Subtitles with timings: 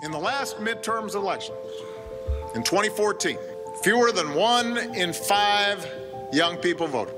[0.00, 1.58] In the last midterms elections
[2.54, 3.36] in 2014,
[3.82, 5.84] fewer than one in five
[6.32, 7.14] young people voted.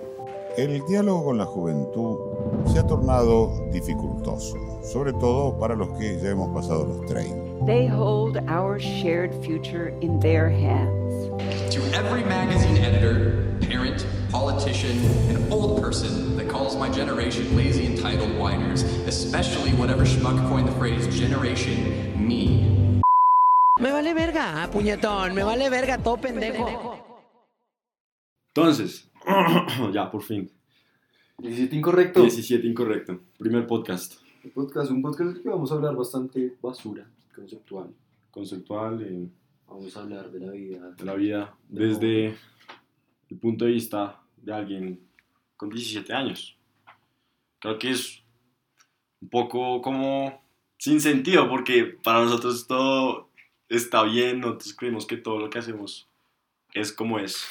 [0.57, 6.31] El diálogo con la juventud se ha tornado dificultoso, sobre todo para los que ya
[6.31, 7.67] hemos pasado los 30.
[7.67, 11.27] They hold our shared future in their hands.
[11.75, 18.35] To every magazine editor, parent, politician, and old person that calls my generation lazy entitled
[18.39, 22.70] whiners, especially whatever schmuck coined the phrase Generation Me.
[23.81, 27.25] Me vale verga, puñetón, me vale verga, todo pendejo.
[28.49, 29.11] Entonces,
[29.93, 30.51] ya, por fin.
[31.39, 32.21] 17 incorrecto.
[32.21, 33.21] 17 incorrecto.
[33.39, 34.21] Primer podcast.
[34.45, 37.95] Un podcast, un podcast que vamos a hablar bastante basura, conceptual.
[38.31, 39.29] Conceptual eh,
[39.67, 40.91] Vamos a hablar de la vida.
[40.91, 42.37] de la vida desde
[43.31, 45.01] el punto de vista de alguien
[45.57, 46.59] con 17 años.
[47.61, 48.23] Creo que es
[49.23, 50.43] un poco como
[50.77, 53.30] sin sentido porque para nosotros todo
[53.71, 56.07] está bien, nosotros creemos que todo lo que hacemos
[56.75, 57.47] es como es.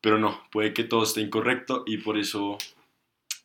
[0.00, 2.58] Pero no, puede que todo esté incorrecto y por eso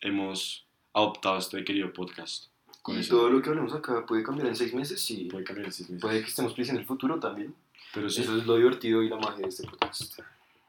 [0.02, 2.48] hemos adoptado este querido podcast.
[2.82, 5.28] Con Y eso todo lo que hablemos acá puede cambiar en seis meses, sí.
[5.30, 6.02] puede cambiar en seis meses.
[6.02, 7.54] Puede que estemos felices en el futuro también.
[7.94, 10.20] Pero sí, Eso es lo divertido y la magia de este podcast.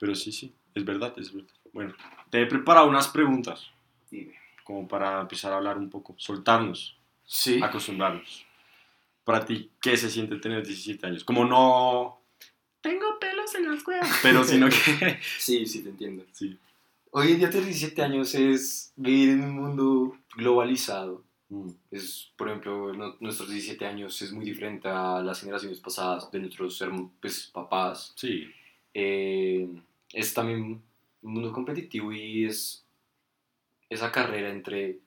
[0.01, 1.51] pero sí, sí, es verdad, es verdad.
[1.73, 1.95] Bueno,
[2.31, 3.71] te he preparado unas preguntas
[4.11, 4.35] Dime.
[4.65, 7.61] como para empezar a hablar un poco, soltarnos, Sí.
[7.63, 8.47] acostumbrarnos.
[9.29, 11.23] Para ti, ¿qué se siente tener 17 años?
[11.23, 12.23] Como no...
[12.81, 14.09] Tengo pelos en las cuevas.
[14.23, 15.19] Pero sino que...
[15.39, 16.25] Sí, sí, te entiendo.
[16.33, 16.57] sí.
[17.11, 21.23] Hoy en día tener 17 años es vivir en un mundo globalizado.
[21.51, 26.31] Mm, Es, por ejemplo, no- nuestros 17 años es muy diferente a las generaciones pasadas
[26.31, 26.83] de nuestros
[27.21, 28.15] pues, papás.
[28.17, 28.47] Sí,
[28.95, 29.69] Eh,
[30.15, 30.81] es también
[31.21, 32.83] un mundo competitivo y es
[33.91, 35.01] esa carrera entre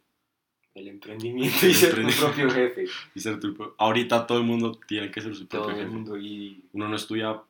[0.76, 2.86] el emprendimiento y El ser tu propio jefe.
[3.16, 5.84] y ser tu pro- Ahorita todo el mundo tiene que ser su Todo propio el
[5.86, 5.94] jefe.
[5.96, 7.42] mundo y Uno no estudia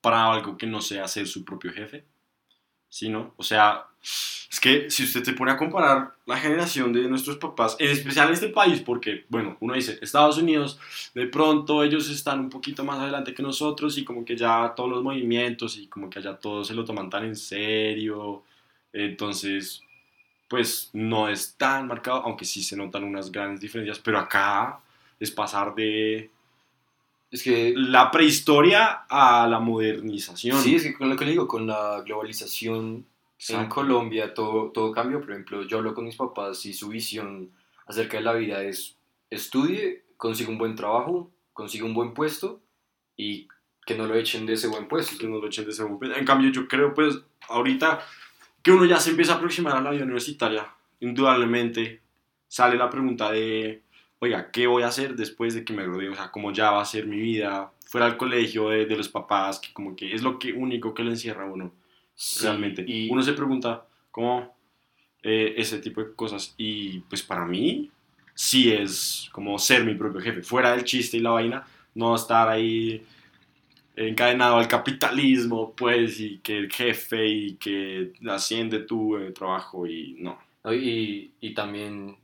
[0.00, 2.04] para algo que no sea ser su propio jefe,
[2.88, 7.38] sino, o sea, es que si usted se pone a comparar la generación de nuestros
[7.38, 10.78] papás, en especial este país, porque, bueno, uno dice, Estados Unidos,
[11.14, 14.90] de pronto ellos están un poquito más adelante que nosotros y como que ya todos
[14.90, 18.42] los movimientos y como que allá todos se lo toman tan en serio,
[18.92, 19.82] entonces,
[20.54, 24.78] pues no es tan marcado, aunque sí se notan unas grandes diferencias, pero acá
[25.18, 26.30] es pasar de
[27.28, 30.62] es que la prehistoria a la modernización.
[30.62, 33.04] sí, es que con lo que le digo, con la globalización
[33.48, 33.68] en.
[33.68, 35.20] Colombia todo, todo cambió.
[35.20, 37.50] Por ejemplo, yo hablo con mis papás y su visión
[37.86, 38.96] acerca de la vida es
[39.28, 42.60] estudie, consiga un buen trabajo, consiga un buen puesto
[43.16, 43.48] y
[43.84, 45.18] que no lo echen de ese buen puesto.
[45.18, 46.16] que no lo echen de ese momento.
[46.16, 48.06] En cambio, yo creo, pues, ahorita
[48.64, 50.66] que uno ya se empieza a aproximar a la vida universitaria,
[51.00, 52.00] indudablemente
[52.48, 53.82] sale la pregunta de,
[54.18, 56.10] oiga, ¿qué voy a hacer después de que me gradúe?
[56.10, 59.08] O sea, ¿cómo ya va a ser mi vida fuera del colegio, de, de los
[59.08, 59.60] papás?
[59.60, 61.72] Que como que es lo que único que lo encierra a uno,
[62.14, 62.84] Sí, realmente.
[62.86, 64.54] Y Uno se pregunta, ¿cómo
[65.22, 66.54] eh, ese tipo de cosas?
[66.56, 67.90] Y pues para mí,
[68.34, 72.48] sí es como ser mi propio jefe, fuera del chiste y la vaina, no estar
[72.48, 73.04] ahí
[73.96, 80.16] encadenado al capitalismo, pues, y que el jefe y que asciende tu eh, trabajo y
[80.18, 80.38] no.
[80.72, 82.16] Y, y también,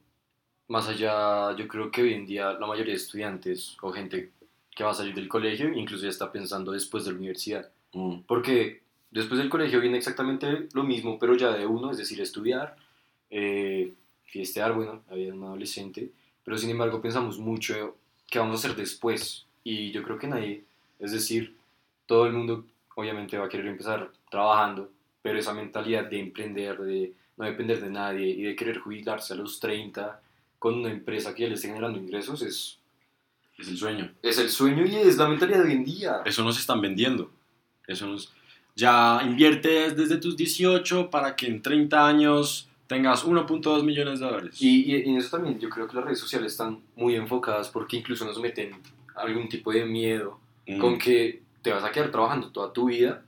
[0.69, 4.31] más allá, yo creo que hoy en día la mayoría de estudiantes o gente
[4.75, 7.70] que va a salir del colegio incluso ya está pensando después de la universidad.
[7.92, 12.20] Mm, Porque después del colegio viene exactamente lo mismo, pero ya de uno, es decir,
[12.20, 12.76] estudiar,
[13.31, 13.92] eh,
[14.25, 16.10] fiestear, bueno, la vida de un adolescente,
[16.44, 17.97] pero sin embargo pensamos mucho
[18.28, 19.47] qué vamos a hacer después.
[19.64, 20.64] Y yo creo que nadie,
[20.98, 21.56] es decir,
[22.10, 22.66] todo el mundo
[22.97, 24.91] obviamente va a querer empezar trabajando,
[25.22, 29.37] pero esa mentalidad de emprender, de no depender de nadie y de querer jubilarse a
[29.37, 30.20] los 30
[30.59, 32.81] con una empresa que ya le esté generando ingresos es,
[33.56, 34.12] es el sueño.
[34.22, 36.22] es el sueño y es la mentalidad de hoy en día.
[36.25, 37.31] Eso nos están vendiendo.
[37.87, 38.34] Eso nos...
[38.75, 44.60] Ya inviertes desde tus 18 para que en 30 años tengas 1.2 millones de dólares.
[44.60, 48.25] Y, en eso también yo creo que las redes sociales están muy enfocadas porque incluso
[48.25, 48.72] nos meten
[49.15, 50.79] algún tipo de miedo Mm.
[50.79, 53.23] con que te vas a quedar trabajando toda tu vida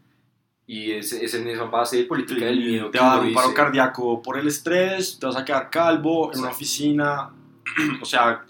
[0.67, 3.34] y es, es en esa base de política del miedo te va a dar un
[3.34, 7.31] paro dice, cardíaco por el estrés, te vas a quedar calvo en una oficina.
[8.02, 8.44] o sea,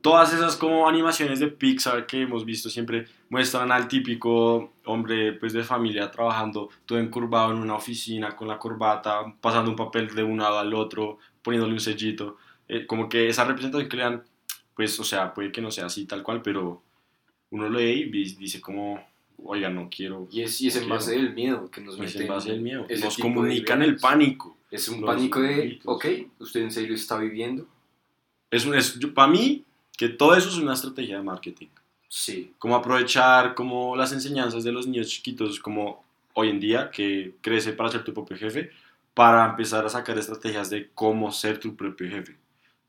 [0.00, 5.52] todas esas como animaciones de Pixar que hemos visto siempre muestran al típico hombre pues
[5.52, 10.22] de familia trabajando todo encurvado en una oficina con la corbata, pasando un papel de
[10.22, 12.38] un lado al otro, poniéndole un sellito.
[12.66, 14.22] Eh, como que esa representación que le dan,
[14.74, 16.82] pues, o sea, puede que no sea así tal cual, pero
[17.50, 19.00] uno lee y dice como,
[19.42, 20.28] oiga, no quiero.
[20.30, 21.24] Y es, y es en no base quiero".
[21.24, 22.22] del miedo que nos Es meten.
[22.22, 22.86] en base del miedo.
[23.02, 24.56] Nos comunican el pánico.
[24.70, 25.84] Es un pánico de, mitos.
[25.86, 26.06] ok,
[26.40, 27.66] usted en serio está viviendo.
[28.50, 29.64] Es un, es, para mí,
[29.96, 31.68] que todo eso es una estrategia de marketing.
[32.08, 32.52] Sí.
[32.58, 36.04] Como aprovechar como las enseñanzas de los niños chiquitos, como
[36.34, 38.70] hoy en día, que crece para ser tu propio jefe,
[39.14, 42.36] para empezar a sacar estrategias de cómo ser tu propio jefe.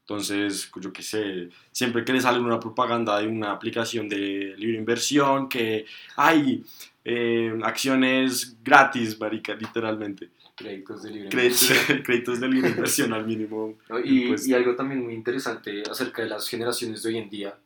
[0.09, 4.79] Entonces, yo qué sé, siempre que le sale una propaganda de una aplicación de libre
[4.79, 5.85] inversión, que
[6.15, 6.63] hay
[7.05, 10.31] eh, acciones gratis, marica, literalmente.
[10.55, 12.01] Créditos de libre Créditos, inversión.
[12.03, 13.77] créditos de libre inversión al mínimo.
[13.87, 13.99] ¿no?
[13.99, 17.59] Y, y algo también muy interesante acerca de las generaciones de hoy en día,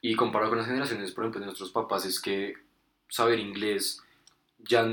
[0.00, 2.54] y comparado con las generaciones, por ejemplo, de nuestros papás, es que
[3.08, 4.02] saber inglés
[4.68, 4.86] ya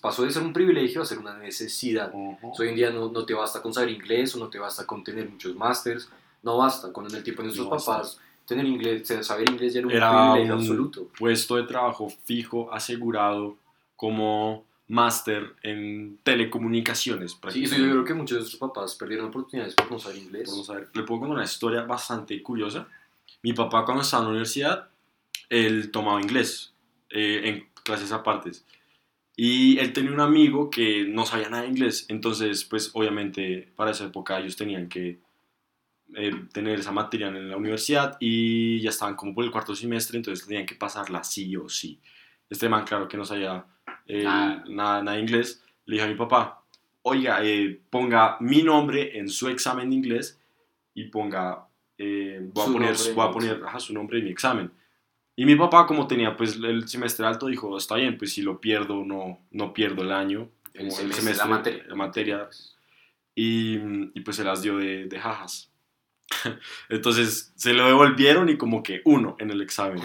[0.00, 2.10] pasó de ser un privilegio a ser una necesidad.
[2.12, 2.52] Ujú.
[2.58, 5.04] Hoy en día no, no te basta con saber inglés o no te basta con
[5.04, 6.08] tener muchos másters,
[6.42, 6.92] no basta.
[6.92, 7.92] Cuando en el tiempo de nuestros No basta.
[7.92, 11.08] papás tener inglés, saber inglés ya era un Era privilegio un absoluto.
[11.18, 13.56] puesto de trabajo fijo, asegurado,
[13.94, 17.36] como máster en telecomunicaciones.
[17.50, 20.48] Sí, yo creo que muchos de nuestros papás perdieron oportunidades por no saber inglés.
[20.50, 22.86] Vamos a ver, le puedo contar una historia bastante curiosa.
[23.42, 24.88] Mi papá cuando estaba en la universidad,
[25.50, 26.72] él tomaba inglés
[27.10, 28.64] eh, en clases apartes.
[29.40, 32.06] Y él tenía un amigo que no sabía nada de inglés.
[32.08, 35.20] Entonces, pues obviamente para esa época ellos tenían que
[36.16, 40.16] eh, tener esa materia en la universidad y ya estaban como por el cuarto semestre,
[40.16, 42.00] entonces tenían que pasarla sí o sí.
[42.50, 43.64] Este man, claro que no sabía
[44.06, 44.64] eh, Nada.
[44.66, 46.64] nada, nada de inglés, le dije a mi papá,
[47.02, 50.40] oiga, eh, ponga mi nombre en su examen de inglés
[50.94, 51.64] y ponga,
[51.96, 54.72] eh, voy, a poner, nombre en voy a poner ajá, su nombre en mi examen.
[55.38, 58.60] Y mi papá, como tenía pues el semestre alto, dijo, está bien, pues si lo
[58.60, 61.84] pierdo, no, no pierdo el año, El como semestre, la materia.
[61.86, 62.48] la materia.
[63.36, 63.76] Y,
[64.14, 65.70] y pues se las dio de, de jajas.
[66.88, 70.02] Entonces se lo devolvieron y como que uno en el examen.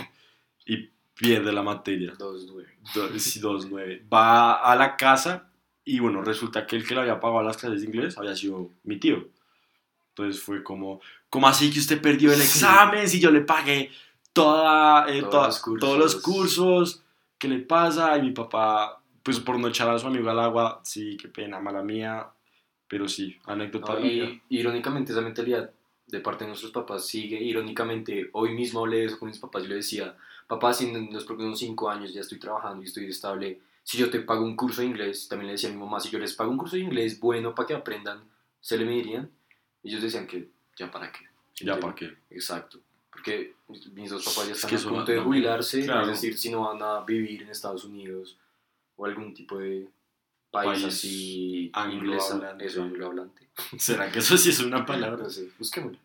[0.68, 2.14] Y pierde la materia.
[2.18, 2.70] Dos, nueve.
[2.94, 4.04] Do- sí, dos, nueve.
[4.14, 5.50] Va a la casa
[5.84, 8.70] y bueno, resulta que el que le había pagado las clases de inglés había sido
[8.84, 9.28] mi tío.
[10.10, 13.90] Entonces fue como, ¿cómo así que usted perdió el examen si yo le pagué
[14.34, 15.80] toda, eh, Todos toda- los cursos.
[15.90, 17.04] todos los cursos?
[17.38, 18.18] ¿Qué le pasa?
[18.18, 21.60] Y mi papá, pues por no echar a su amigo al agua, sí, qué pena,
[21.60, 22.28] mala mía.
[22.88, 23.94] Pero sí, anécdota.
[24.00, 25.72] No, y irónicamente esa mentalidad
[26.06, 27.42] de parte de nuestros papás sigue.
[27.42, 30.16] Irónicamente, hoy mismo hablé de eso con mis papás y le decía,
[30.48, 34.10] papá, si en los próximos cinco años ya estoy trabajando y estoy estable, si yo
[34.12, 36.34] te pago un curso de inglés, también le decía a mi mamá, si yo les
[36.34, 38.24] pago un curso de inglés bueno para que aprendan,
[38.62, 39.30] ¿se le medirían?
[39.84, 41.26] Ellos decían que ya para qué.
[41.66, 42.14] Ya para qué.
[42.30, 42.80] Exacto.
[43.24, 43.54] Porque
[43.94, 46.02] mis dos papás ya están que a punto de no, jubilarse, claro.
[46.02, 48.38] es decir, si no van a vivir en Estados Unidos
[48.98, 49.88] o algún tipo de
[50.52, 52.66] país, País así anglohablante.
[52.66, 53.48] eso, anglohablante.
[53.78, 55.24] ¿Será que eso sí es una palabra?
[55.24, 55.98] No sé, busquémoslo.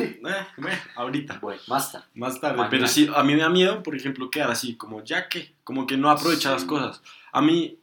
[0.00, 0.20] Eh,
[0.56, 1.38] bueno, ahorita.
[1.40, 2.06] Bueno, más tarde.
[2.14, 2.70] Más tarde, Mañana.
[2.70, 5.86] pero sí, a mí me da miedo, por ejemplo, quedar así, como ya que, como
[5.86, 6.66] que no aprovecha las Sí.
[6.68, 7.00] cosas.
[7.32, 7.78] A mí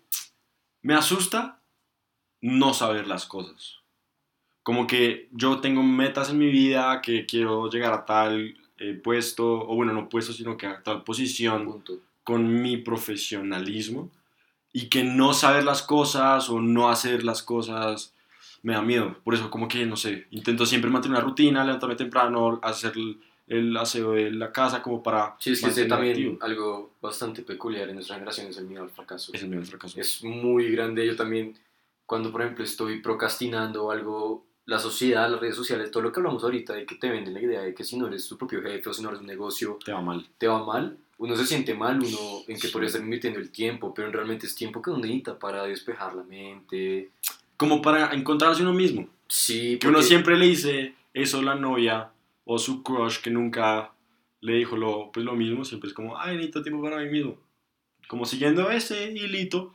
[0.82, 1.62] me asusta
[2.42, 3.78] no saber las cosas.
[4.64, 9.46] Como que yo tengo metas en mi vida, que quiero llegar a tal eh, puesto,
[9.46, 11.94] o bueno, no puesto, sino que a tal posición Punto.
[12.24, 14.10] con mi profesionalismo,
[14.74, 18.14] y que no saber las cosas o no hacer las cosas
[18.64, 19.18] me da miedo.
[19.24, 23.20] Por eso, como que, no sé, intento siempre mantener una rutina, levantarme temprano, hacer el,
[23.48, 25.36] el aseo de la casa como para...
[25.40, 26.38] Sí, es que mantenerme también activo.
[26.42, 29.32] algo bastante peculiar en nuestra generación es el miedo al fracaso.
[29.34, 30.00] Es el miedo al fracaso.
[30.00, 31.06] Es muy grande.
[31.06, 31.58] Yo también,
[32.06, 36.44] cuando por ejemplo estoy procrastinando algo, la sociedad, las redes sociales, todo lo que hablamos
[36.44, 38.90] ahorita, de que te venden la idea de que si no eres tu propio jefe
[38.90, 40.26] o si no eres un negocio, Te va mal.
[40.38, 42.74] te va mal, uno se siente mal, uno en que Sí.
[42.74, 46.24] podría estar invirtiendo el tiempo, pero realmente es tiempo que uno necesita para despejar la
[46.24, 47.12] mente.
[47.58, 49.08] Como para encontrarse uno mismo.
[49.28, 52.10] Sí, Que uno porque- siempre le dice eso a la novia
[52.46, 53.92] o su crush que nunca
[54.40, 57.38] le dijo lo, pues lo mismo, siempre es como, ay, necesito tiempo para mí mismo.
[58.08, 59.74] Como siguiendo ese hilito,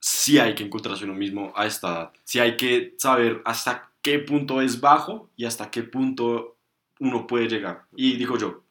[0.00, 2.12] sí hay que encontrarse uno mismo a esta edad.
[2.24, 6.56] Sí hay que saber hasta qué punto es bajo y hasta qué punto
[7.00, 7.84] uno puede llegar.
[7.96, 8.62] Y digo yo,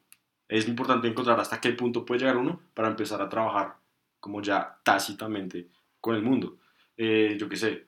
[0.48, 3.76] es importante encontrar hasta qué punto puede llegar uno para empezar a trabajar
[4.20, 5.68] como ya tácitamente
[6.00, 6.56] con el mundo.
[6.96, 7.86] Eh, yo qué sé,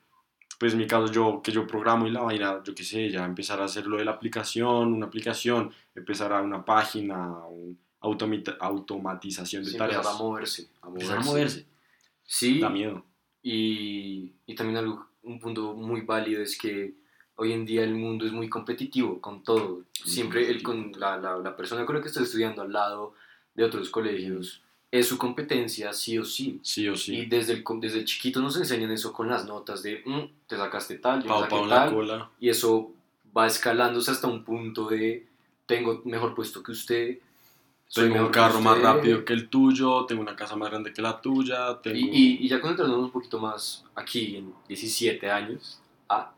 [0.58, 3.24] pues en mi caso yo que yo programo y la vaina, yo qué sé, ya
[3.24, 9.64] empezar a hacer lo de la aplicación, una aplicación, empezar a una página, un automatización
[9.64, 9.98] de sí, tareas.
[9.98, 10.68] empezar a moverse.
[10.80, 11.06] A moverse.
[11.06, 11.66] Empezar a moverse.
[12.22, 13.04] Sí, Da miedo.
[13.42, 16.92] Y, y también algo, un punto muy válido es que
[17.36, 19.82] hoy en día el mundo es muy competitivo con todo.
[19.92, 23.14] Siempre el, con la, la, la persona con la que estoy estudiando al lado
[23.54, 26.58] de otros colegios es su competencia sí o sí.
[26.62, 27.26] Sí o Y sí.
[27.26, 31.22] desde el, desde chiquito nos enseñan eso con las notas de "Mm, te sacaste tal,
[31.22, 32.30] yo saqué la tal", cola.
[32.40, 32.92] y eso
[33.36, 35.26] va escalándose hasta un punto de
[35.66, 37.18] tengo mejor puesto que usted.
[37.92, 38.84] Tengo un carro más usted".
[38.88, 41.96] rápido que el tuyo, tengo una casa más grande que la tuya, tengo...
[41.96, 46.32] Y, y, y ya concentrándonos un poquito más aquí, en 17 años, ah,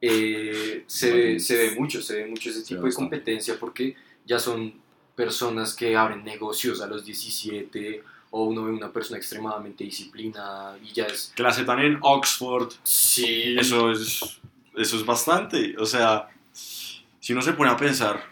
[0.00, 4.38] eh, se, ve, se ve mucho, se ve mucho ese tipo de competencia porque ya
[4.38, 4.74] son
[5.14, 10.92] personas que abren negocios a los 17 o uno ve una persona extremadamente disciplinada y
[10.92, 11.32] ya es...
[11.36, 12.72] Que la aceptan en Oxford.
[12.82, 14.40] Sí, Eso es,
[14.74, 15.76] eso es bastante.
[15.76, 18.31] O sea, si uno se pone a pensar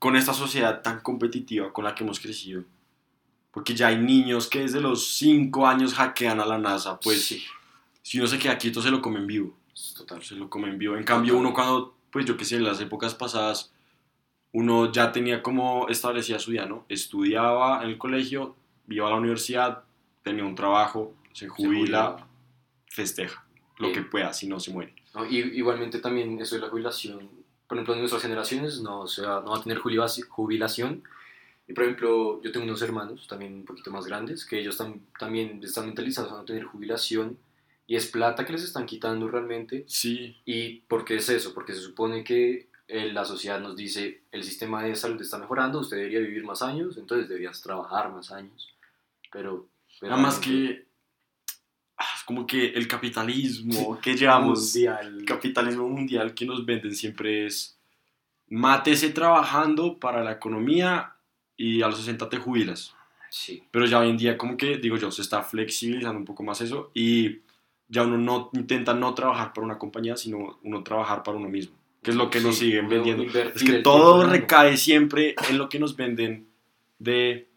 [0.00, 2.64] con esta sociedad tan competitiva con la que hemos crecido,
[3.52, 7.44] porque ya hay niños que desde los 5 años hackean a la NASA, pues sí,
[8.02, 9.56] si uno se queda quieto se lo come en vivo.
[9.96, 10.22] total.
[10.24, 10.96] Se lo come en vivo.
[10.96, 13.72] En cambio, uno cuando, pues yo que sé, en las épocas pasadas,
[14.52, 16.84] uno ya tenía como establecida su vida, ¿no?
[16.88, 18.56] Estudiaba en el colegio,
[18.88, 19.84] iba a la universidad,
[20.22, 22.26] tenía un trabajo, se jubila, jubila.
[22.88, 23.44] festeja
[23.78, 23.92] lo Eh.
[23.92, 24.94] que pueda, si no se muere.
[25.14, 25.24] ¿no?
[25.26, 27.30] Y, igualmente también eso de la jubilación,
[27.70, 31.04] por ejemplo, en nuestras generaciones no, o sea, no va a tener jubilaci- jubilación.
[31.68, 35.02] Y por ejemplo, yo tengo unos hermanos también un poquito más grandes, que ellos tam-
[35.20, 37.38] también están mentalizados a no tener jubilación
[37.86, 39.84] y es plata que les están quitando realmente.
[39.86, 41.54] Sí, ¿Y por qué es eso?
[41.54, 45.78] Porque se supone que eh, la sociedad nos dice el sistema de salud está mejorando,
[45.78, 48.68] usted debería vivir más años, entonces deberías trabajar más años.
[49.30, 49.68] Pero...
[50.02, 50.86] nada más que
[52.30, 55.18] como que el capitalismo que llevamos, mundial.
[55.18, 57.76] el capitalismo mundial que nos venden siempre es
[58.48, 61.14] mátese trabajando para la economía
[61.56, 62.94] y a los 60 te jubilas.
[63.30, 63.64] Sí.
[63.72, 66.60] Pero ya hoy en día, como que digo yo, se está flexibilizando un poco más
[66.60, 67.40] eso y
[67.88, 71.74] ya uno no intenta no trabajar para una compañía, sino uno trabajar para uno mismo,
[72.00, 73.24] que es lo que nos Sí, siguen uno vendiendo.
[73.24, 76.46] Es que todo recae siempre en lo que nos venden
[77.00, 77.48] de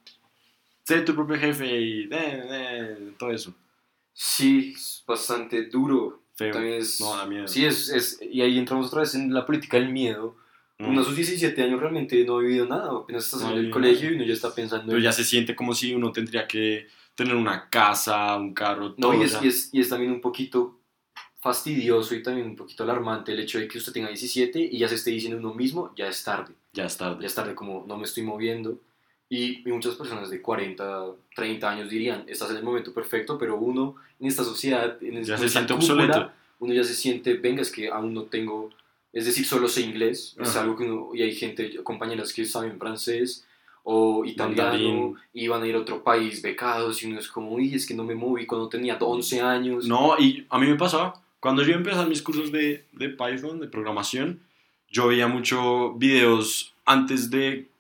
[0.84, 3.54] ser tu propio jefe y de, de- todo eso.
[4.14, 6.24] Sí, es bastante duro.
[6.36, 6.52] Feo.
[6.52, 7.48] También es, No, da miedo.
[7.48, 10.36] Sí, es, es, y ahí entramos otra vez en la política del miedo.
[10.80, 10.90] Mm.
[10.90, 14.12] Uno a sus 17 años realmente no ha vivido nada, apenas está saliendo del colegio
[14.12, 15.04] y uno ya está pensando Pero en...
[15.04, 19.14] ya se siente como si uno tendría que tener una casa, un carro, todo.
[19.14, 20.80] No, y es, y, es, y es también un poquito
[21.40, 24.88] fastidioso y también un poquito alarmante el hecho de que usted tenga 17 y ya
[24.88, 27.18] se esté diciendo uno mismo, ya es tarde, Ya es tarde.
[27.22, 28.80] ya es tarde, como no me estoy moviendo.
[29.34, 33.58] Y, y muchas personas de 40, 30 años dirían, estás en el momento perfecto, pero
[33.58, 36.32] uno en esta sociedad, en Ya se siente cúpula, obsoleto.
[36.60, 38.70] uno ya se siente, venga, es que aún no tengo,
[39.12, 42.78] es decir, solo sé inglés, es algo que uno, y hay gente, compañeras que saben
[42.78, 43.44] francés
[43.82, 45.16] o italiano Mandarín.
[45.34, 47.96] y van a ir a otro país becados y uno es como, uy, es que
[47.96, 49.88] no me moví cuando tenía 11 años.
[49.88, 53.68] No, y a mí me pasaba, cuando yo empecé mis cursos de, de Python, de
[53.68, 54.42] programación,
[54.92, 57.73] yo veía muchos videos antes de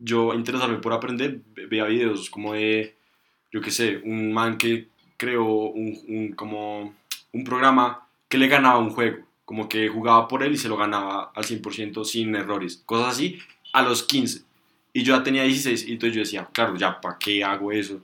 [0.00, 2.96] yo interesarme por aprender, ve- veía videos como de,
[3.52, 6.94] yo qué sé, un man que creó un, un- como
[7.32, 10.76] un programa que le ganaba un juego, como que jugaba por él y se lo
[10.76, 13.38] ganaba al 100% sin errores, cosas así,
[13.72, 14.42] a los 15.
[14.92, 18.00] Y yo ya tenía 16 y entonces yo decía, claro, ya, ¿para qué hago eso?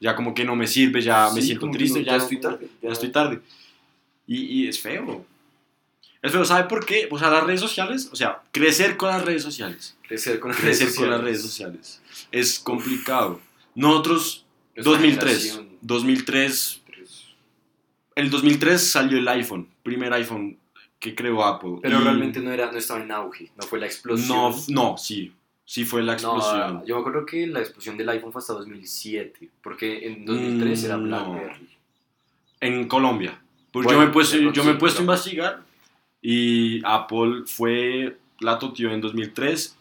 [0.00, 2.16] Ya como que no me sirve, ya me Sí, siento como que triste, no, ya,
[2.16, 3.40] estoy tarde, ya ya- estoy tarde.
[4.26, 5.24] Y, y es feo.
[6.22, 7.08] Es feo, ¿sabe por qué?
[7.10, 9.96] O sea, las redes sociales, o sea, crecer con las redes sociales.
[10.06, 11.24] Crecer con las Crecer redes con las sociales.
[11.24, 12.02] redes sociales.
[12.32, 13.40] Es complicado.
[13.74, 14.44] Nosotros,
[14.74, 15.68] Nuestra 2003, generación.
[15.82, 16.82] 2003,
[18.16, 20.58] el 2003 salió el iPhone, primer iPhone
[20.98, 21.76] que creó Apple.
[21.82, 24.28] Pero Y realmente no, era, no estaba en auge, no fue la explosión.
[24.36, 25.32] No, no, sí,
[25.64, 26.74] sí fue la explosión.
[26.74, 30.84] No, yo me acuerdo que la explosión del iPhone fue hasta 2007, porque en 2003
[30.84, 31.30] era Mm, no.
[31.30, 31.68] BlackBerry.
[32.60, 33.40] en Colombia.
[33.70, 35.62] Pues Bueno, yo me he puesto, yo me he puesto a investigar
[36.22, 39.76] y Apple fue la totió en 2003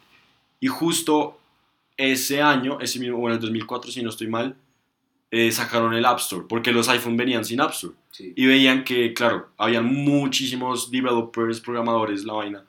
[0.59, 1.39] y justo
[1.95, 4.55] ese año, ese mismo, bueno, el 2004 si no estoy mal,
[5.31, 8.33] eh, sacaron el App Store porque los iPhone venían sin App Store Sí.
[8.35, 12.63] y veían que, claro, habían muchísimos developers, programadores, la vaina,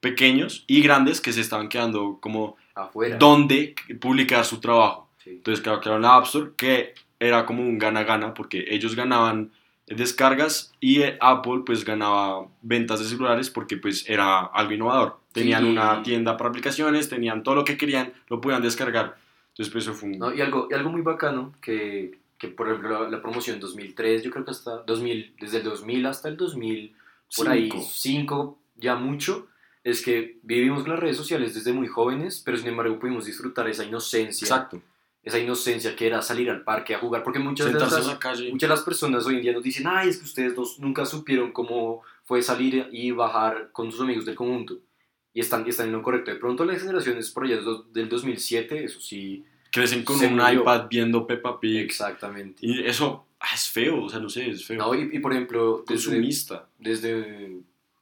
[0.00, 3.16] pequeños y grandes que se estaban quedando como Afuera.
[3.18, 5.08] dónde publicar su trabajo.
[5.22, 5.30] Sí.
[5.30, 9.50] Entonces, claro, crearon la App Store, que era como un gana-gana, porque ellos ganaban
[9.86, 15.18] descargas y eh, Apple pues ganaba ventas de celulares porque pues era algo innovador.
[15.32, 15.70] Tenían Sí.
[15.70, 19.16] una tienda para aplicaciones, tenían todo lo que querían, lo podían descargar.
[19.50, 20.18] Entonces, pues eso fue un...
[20.18, 24.22] No, y, algo, y algo muy bacano que, que por ejemplo, la, la promoción 2003,
[24.22, 26.94] yo creo que hasta 2000, desde el 2000 hasta el 2000,
[27.36, 27.88] por ahí Cinco.
[27.92, 29.46] 5, ya mucho,
[29.84, 33.84] es que vivimos las redes sociales desde muy jóvenes, pero sin embargo pudimos disfrutar esa
[33.84, 34.80] inocencia, Exacto.
[35.24, 38.50] Esa inocencia que era salir al parque a jugar, porque muchas de, las, calle.
[38.50, 41.06] muchas de las personas hoy en día nos dicen, ay, es que ustedes dos nunca
[41.06, 44.78] supieron cómo fue salir y bajar con sus amigos del conjunto.
[45.32, 46.30] Y están, y están en lo correcto.
[46.30, 47.58] De pronto las generaciones por allá
[47.92, 50.60] del 2007, eso sí, Crecen con un murió.
[50.60, 51.78] iPad viendo Peppa Pig.
[51.80, 52.64] exactamente.
[52.64, 54.78] Y eso ah, es feo, o sea, no sé, es feo.
[54.78, 56.68] No, y, y por ejemplo, desde, Consumista.
[56.78, 57.56] desde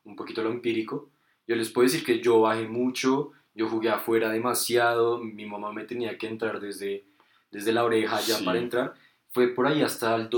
[0.05, 1.09] un poquito lo empírico,
[1.47, 5.85] yo les puedo decir que yo bajé mucho, yo jugué afuera demasiado, mi mamá me
[5.85, 7.05] tenía que entrar desde,
[7.53, 8.45] desde la oreja ya Sí.
[8.45, 8.95] para entrar.
[9.31, 10.29] Fue por ahí hasta el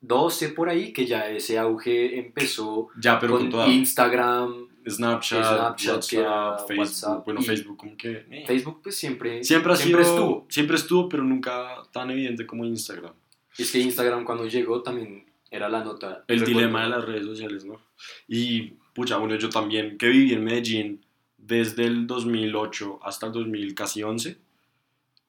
[0.00, 5.94] 12 por ahí, que ya ese auge empezó Ya, pero con, con Instagram, Snapchat, Snapchat,
[5.96, 6.78] WhatsApp, Facebook.
[6.78, 8.24] WhatsApp bueno, Facebook como que...
[8.30, 8.44] eh.
[8.46, 10.46] Facebook pues siempre, Siempre ha sido, estuvo.
[10.48, 13.12] siempre estuvo, pero nunca tan evidente como Instagram.
[13.58, 16.24] Es que Instagram cuando llegó también era la nota.
[16.28, 17.80] El Recuerdo- dilema de las redes sociales, ¿no?
[18.28, 21.04] Y, pucha, bueno, yo también, que viví en Medellín
[21.38, 24.38] desde el 2008 hasta el 2011,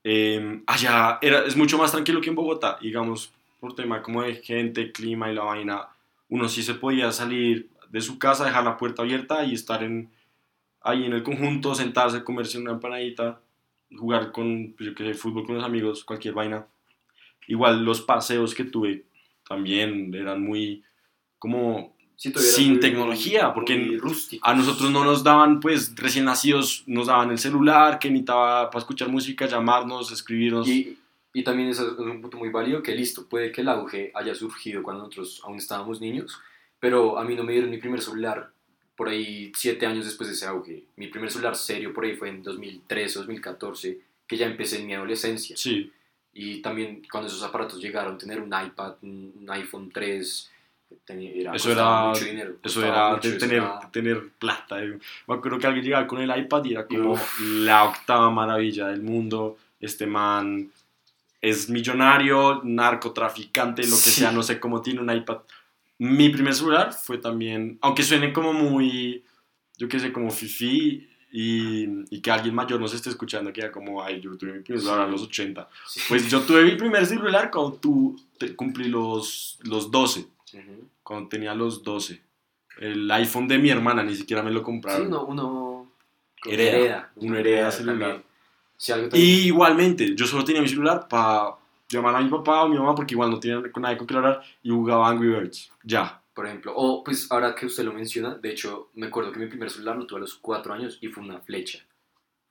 [0.04, 4.36] eh, allá era, es mucho más tranquilo que en Bogotá, digamos, por tema como de
[4.36, 5.88] gente, clima y la vaina,
[6.30, 10.10] uno sí se podía salir de su casa, dejar la puerta abierta y estar en,
[10.82, 13.42] ahí en el conjunto, sentarse, comerse una empanadita,
[13.96, 16.68] jugar con, pues, yo qué sé, fútbol con los amigos, cualquier vaina.
[17.48, 19.06] Igual los paseos que tuve
[19.48, 20.84] también eran muy
[21.39, 24.00] como Sin muy- tecnología, porque
[24.42, 28.80] a nosotros no nos daban, pues recién nacidos, nos daban el celular que necesitaba para
[28.80, 30.68] escuchar música, llamarnos, escribirnos.
[30.68, 30.98] Y,
[31.34, 34.82] y también es un punto muy válido, que listo, puede que el auge haya surgido
[34.82, 36.40] cuando nosotros aún estábamos niños,
[36.80, 38.50] pero a mí no me dieron mi primer celular
[38.96, 40.86] por ahí siete años después de ese auge.
[40.96, 44.96] Mi primer celular serio por ahí fue en 2013, 2014, que ya empecé en mi
[44.96, 45.56] adolescencia.
[45.56, 45.92] Sí,
[46.34, 50.52] Y también cuando esos aparatos llegaron, tener un iPad, un, un iPhone 3,
[51.06, 52.56] tenía- era, Eso era- mucho dinero.
[52.63, 54.84] eso era mucho, de tener, era- tener plata.
[54.84, 54.98] eh.
[55.27, 57.39] Me acuerdo que alguien llegaba con el iPad y era como Uf.
[57.41, 59.58] la octava maravilla del mundo.
[59.79, 60.72] Este man
[61.41, 64.12] es millonario, narcotraficante, lo que Sí.
[64.12, 65.38] sea, no sé cómo tiene un iPad.
[66.00, 69.24] Mi primer celular fue también, aunque suene como muy,
[69.77, 73.72] yo qué sé, como fifi y, y que alguien mayor nos esté escuchando, que era
[73.72, 75.67] como, ay, yo tuve mi primer celular a los 80.
[75.88, 76.01] Sí.
[76.08, 80.88] Pues yo tuve mi primer celular cuando tú te- cumplí los, los 12, Ujú.
[81.04, 82.22] cuando tenía los 12.
[82.80, 85.08] El iPhone de mi hermana ni siquiera me lo Sí, compraron.
[85.08, 85.92] uno, uno
[86.46, 88.24] Hereda, uno hereda celular.
[88.77, 89.10] Sí, algo.
[89.18, 91.56] Y igualmente, yo solo tenía mi celular para
[91.89, 94.42] llamar a mi papá o mi mamá porque igual no tenía nadie con que hablar
[94.62, 95.72] y jugaba Angry Birds.
[95.84, 96.22] Ya.
[96.34, 96.72] por ejemplo.
[96.75, 99.98] O, pues, ahora que usted lo menciona, de hecho, me acuerdo que mi primer celular
[99.98, 101.80] lo tuve a los cuatro años y fue una flecha.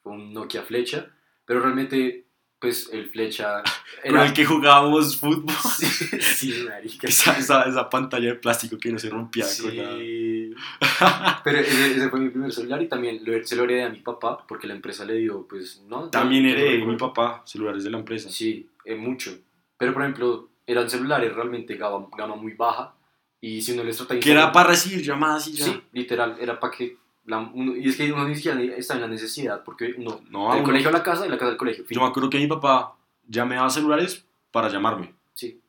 [0.03, 1.09] Fue un Nokia flecha,
[1.45, 2.26] pero realmente,
[2.59, 3.63] pues, el flecha
[4.09, 5.55] Con el que jugábamos fútbol.
[5.77, 7.07] Sí, sí, marica.
[7.09, 9.45] esa, esa, esa pantalla de plástico que no se rompía.
[9.61, 10.55] con la- Sí.
[11.45, 14.01] Pero ese, ese fue mi primer celular y también lo- se lo heredé a mi
[14.01, 16.09] papá porque la empresa le dio, pues, ¿no?
[16.11, 18.31] También No, heredé mi papá celulares de la empresa.
[18.31, 19.37] Sí, eh, mucho.
[19.79, 22.95] Pero, por ejemplo, eran celulares realmente gama, gama muy baja
[23.41, 25.65] y si uno les trata Que era para recibir llamadas y ya.
[25.67, 26.97] Sí, literal, era para que...
[27.27, 30.21] La, uno- y es que uno ni siquiera está en la necesidad porque uno...
[30.31, 31.85] No, del uno- colegio a la casa y la casa al colegio.
[31.85, 31.95] fin.
[31.97, 35.13] Yo me acuerdo que mi papá ya me daba celulares para llamarme.
[35.35, 35.61] Sí.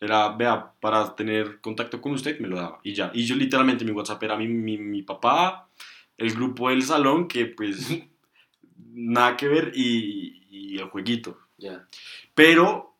[0.00, 2.78] Era, vea, para tener contacto con usted, me lo daba.
[2.84, 3.10] Y ya.
[3.14, 5.68] Y yo literalmente mi WhatsApp era mi, mi, mi papá,
[6.16, 7.88] el grupo del salón, que pues
[8.92, 11.38] nada que ver, y, y el jueguito.
[11.56, 11.86] Ya.
[12.34, 12.94] Pero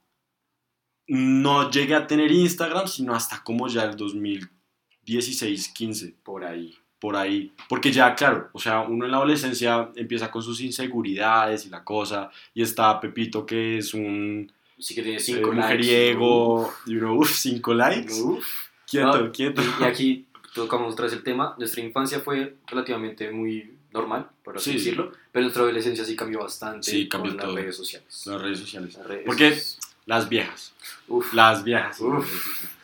[1.06, 6.76] no llegué a tener Instagram sino hasta como ya el 2016, 15 Por ahí.
[6.98, 7.52] Por ahí.
[7.68, 11.84] Porque ya, claro, o sea, uno en la adolescencia empieza con sus inseguridades y la
[11.84, 15.56] cosa, y está Pepito que es un Sí que tiene eh, cinco likes.
[15.62, 18.14] mujeriego, y uno, uff, cinco likes.
[18.22, 18.46] Uf.
[18.86, 19.60] Quieto, No, quieto.
[19.62, 21.54] Y, y aquí tocamos otra vez el tema.
[21.58, 24.76] Nuestra infancia fue relativamente muy normal, por así Sí.
[24.78, 27.52] decirlo, pero nuestra adolescencia sí cambió bastante Sí, cambió con todo.
[27.54, 28.26] las redes sociales.
[28.26, 28.94] Las redes sociales.
[28.96, 29.58] Las redes- Porque
[30.06, 30.72] las viejas,
[31.08, 31.32] Uf.
[31.34, 32.00] las viejas.
[32.00, 32.77] Uf.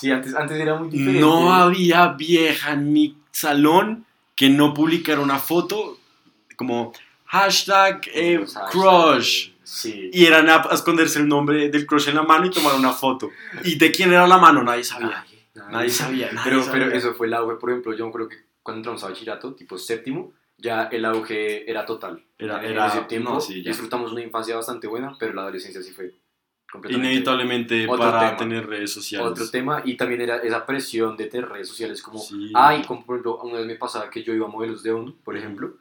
[0.00, 1.20] Sí, antes, antes era muy diferente.
[1.20, 5.98] No había vieja en mi salón que no publicara una foto
[6.56, 6.92] como
[7.26, 9.50] hashtag eh, crush.
[9.62, 10.10] Sí.
[10.12, 12.92] Y eran a, a esconderse el nombre del crush en la mano y tomar una
[12.92, 13.30] foto.
[13.64, 14.62] ¿Y de quién era la mano?
[14.64, 15.24] Nadie sabía.
[15.54, 16.32] Nadie, Nadie sabía.
[16.32, 16.84] Nadie pero, sabía.
[16.86, 19.78] pero eso fue el auge, por ejemplo, yo acuerdo que cuando entramos a bachillerato, tipo
[19.78, 22.22] séptimo, ya el auge era total.
[22.38, 25.82] Era- en era- ese tiempo no, sí, disfrutamos una infancia bastante buena, pero la adolescencia
[25.82, 26.14] sí fue
[26.88, 28.36] Inevitablemente Otro para tema.
[28.36, 29.26] tener redes sociales.
[29.28, 32.52] otro tema y también era esa presión de tener redes sociales como Sí.
[32.54, 35.16] ay como por ejemplo una vez me pasaba que yo iba a modelos de ONU
[35.24, 35.76] por ejemplo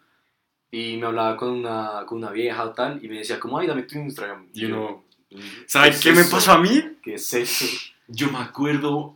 [0.71, 3.67] y me hablaba con una con una vieja o tal y me decía como ay
[3.67, 6.81] dame tu Instagram Y uno, yo, ¿Sabes es qué me pasó a mí?
[7.03, 7.65] ¿qué es eso?
[8.07, 9.15] Yo me acuerdo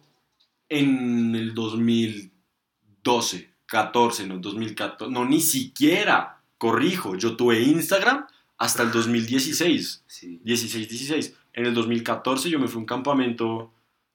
[0.69, 8.25] en el 2012, 14, no, 2014, no, ni siquiera, corrijo, yo tuve Instagram
[8.57, 11.35] hasta el 2016, sí 16, 16.
[11.53, 13.71] En el 2014 yo me fui a un campamento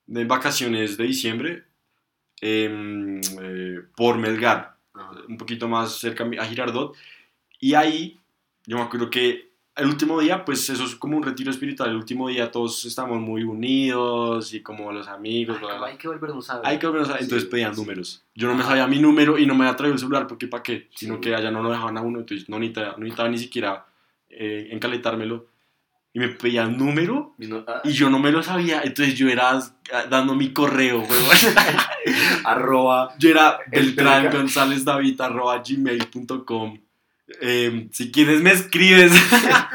[0.07, 1.65] de vacaciones de diciembre
[2.41, 4.77] em, eh, por Melgar,
[5.29, 6.95] un poquito más cerca a Girardot.
[7.61, 8.19] Y ahí,
[8.67, 11.91] yo me acuerdo que el último día, pues eso es como un retiro espiritual.
[11.91, 15.59] El último día todos estamos muy unidos y como los amigos.
[15.61, 15.87] bla, bla, bla.
[15.89, 17.81] hay que volvernos a ver Hay que volvernos a- Sí, Entonces pedían sí.
[17.81, 18.25] números.
[18.35, 20.63] Yo no me sabía mi número y no me había traído el celular porque ¿para
[20.65, 20.89] qué?
[20.97, 21.21] Sino Sí.
[21.21, 22.19] que allá no lo dejaban a uno.
[22.21, 23.87] Entonces no necesitaba, no necesitaba ni siquiera
[24.31, 25.47] eh, encaletármelo.
[26.19, 29.15] Y me pedía un número Y no- ah, y yo no me lo sabía, entonces
[29.15, 29.61] yo era
[30.11, 31.07] dando mi correo,
[32.45, 33.15] arroba.
[33.19, 34.31] Yo era El Beltrán.
[34.33, 36.79] González David arroba gmail.com.
[37.41, 39.13] Em, si quieres me escribes.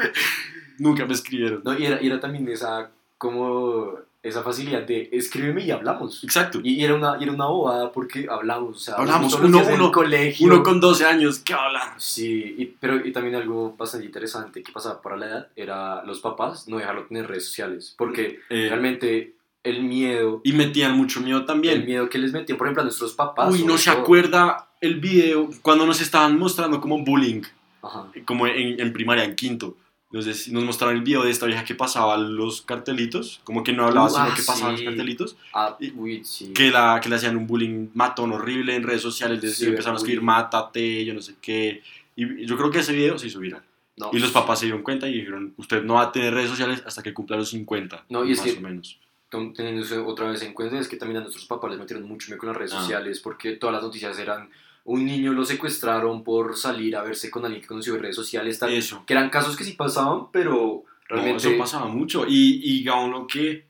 [0.78, 1.62] Nunca me escribieron.
[1.64, 3.92] No, y era, y era también esa, como,
[4.24, 6.24] esa facilidad de escríbeme y hablamos.
[6.24, 6.58] Exacto.
[6.62, 9.68] Y, y era una, y era una bobada porque hablamos, o sea, Hablamos, uno- días
[9.68, 10.46] en el uno- colegio.
[10.46, 11.94] Uno con 12 años, ¿qué hablar?
[11.98, 16.20] Sí, y, pero y también algo bastante interesante que pasaba para la edad era los
[16.20, 21.38] papás no dejarlo tener redes sociales, porque Eh, realmente el miedo, y metían mucho miedo
[21.40, 21.84] el también.
[21.86, 23.52] miedo que les metían, por ejemplo, a nuestros papás.
[23.52, 24.00] Uy, no se todo.
[24.02, 27.42] acuerda el video cuando nos estaban mostrando como bullying,
[27.82, 28.06] Ajá.
[28.26, 29.76] como en, en primaria, en quinto.
[30.14, 33.84] Nos, nos mostraron el video de esta vieja que pasaba los cartelitos, como que no
[33.86, 34.86] hablaba, Uh, sino ah, que pasaba los sí.
[34.86, 35.36] cartelitos.
[35.52, 36.52] Ah, uy, sí.
[36.52, 39.96] que, la, que le hacían un bullying matón horrible en redes sociales, les Sí, empezaron
[39.96, 41.82] a escribir mátate, yo no sé qué.
[42.14, 43.62] Y yo creo que ese video se hizo viral.
[43.96, 46.50] No, Y los papás se dieron cuenta y dijeron, usted no va a tener redes
[46.50, 48.98] sociales hasta que cumpla los 50, No, y es más que- o menos.
[49.30, 52.28] teniendo eso otra vez en cuenta es que también a nuestros papás les metieron mucho
[52.28, 52.80] miedo con las redes Ah.
[52.80, 54.48] sociales porque todas las noticias eran
[54.84, 58.58] un niño lo secuestraron por salir a verse con alguien que conoció en redes sociales
[58.58, 59.02] tal, Eso.
[59.06, 62.26] que eran casos que sí pasaban pero No, realmente eso pasaba mucho.
[62.28, 63.66] Y, y digamos lo que,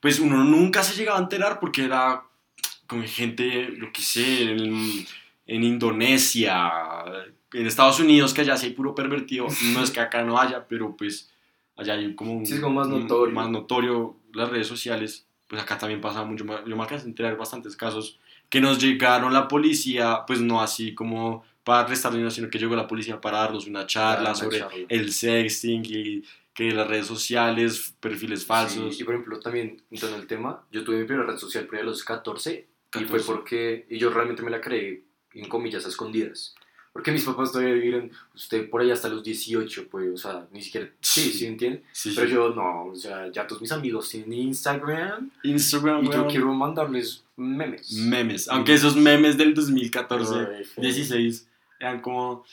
[0.00, 2.22] pues uno nunca se llegaba a enterar porque era
[2.86, 5.06] con gente, lo que sé, en,
[5.46, 6.70] en Indonesia,
[7.52, 9.46] en Estados Unidos, que allá sí hay puro pervertido.
[9.72, 11.30] No es que acá no haya, pero pues
[11.76, 13.34] allá hay como un, Sí, es como más un- notorio.
[13.34, 15.26] más notorio las redes sociales.
[15.48, 16.44] Pues acá también pasaba mucho.
[16.44, 20.94] Yo me alcancé a enterar bastantes casos que nos llegaron la policía, pues no así
[20.94, 24.86] como para arrestarnos, sino que llegó la policía para darnos una charla sobre charla.
[24.88, 26.22] el sexting y
[26.54, 28.96] que las redes sociales, perfiles falsos.
[28.96, 31.76] Sí, y por ejemplo, también, en el tema, yo tuve mi primera red social por
[31.76, 33.08] ahí a los 14, y 14.
[33.08, 35.02] fue porque, y yo realmente me la creé,
[35.34, 36.54] en comillas, a escondidas.
[36.96, 40.62] Porque mis papás todavía vivieron, usted por ahí hasta los 18, pues, o sea, ni
[40.62, 41.30] siquiera, sí, Sí.
[41.40, 41.82] sí, entiende?
[41.92, 42.32] Sí, Pero sí.
[42.32, 47.22] yo, no, o sea, ya todos mis amigos tienen Instagram, Instagram, y yo quiero mandarles
[47.36, 47.92] memes.
[47.92, 48.48] memes.
[48.48, 50.82] Aunque esos memes del 2014, Ay, feo.
[50.82, 51.46] 16,
[51.80, 52.44] eran como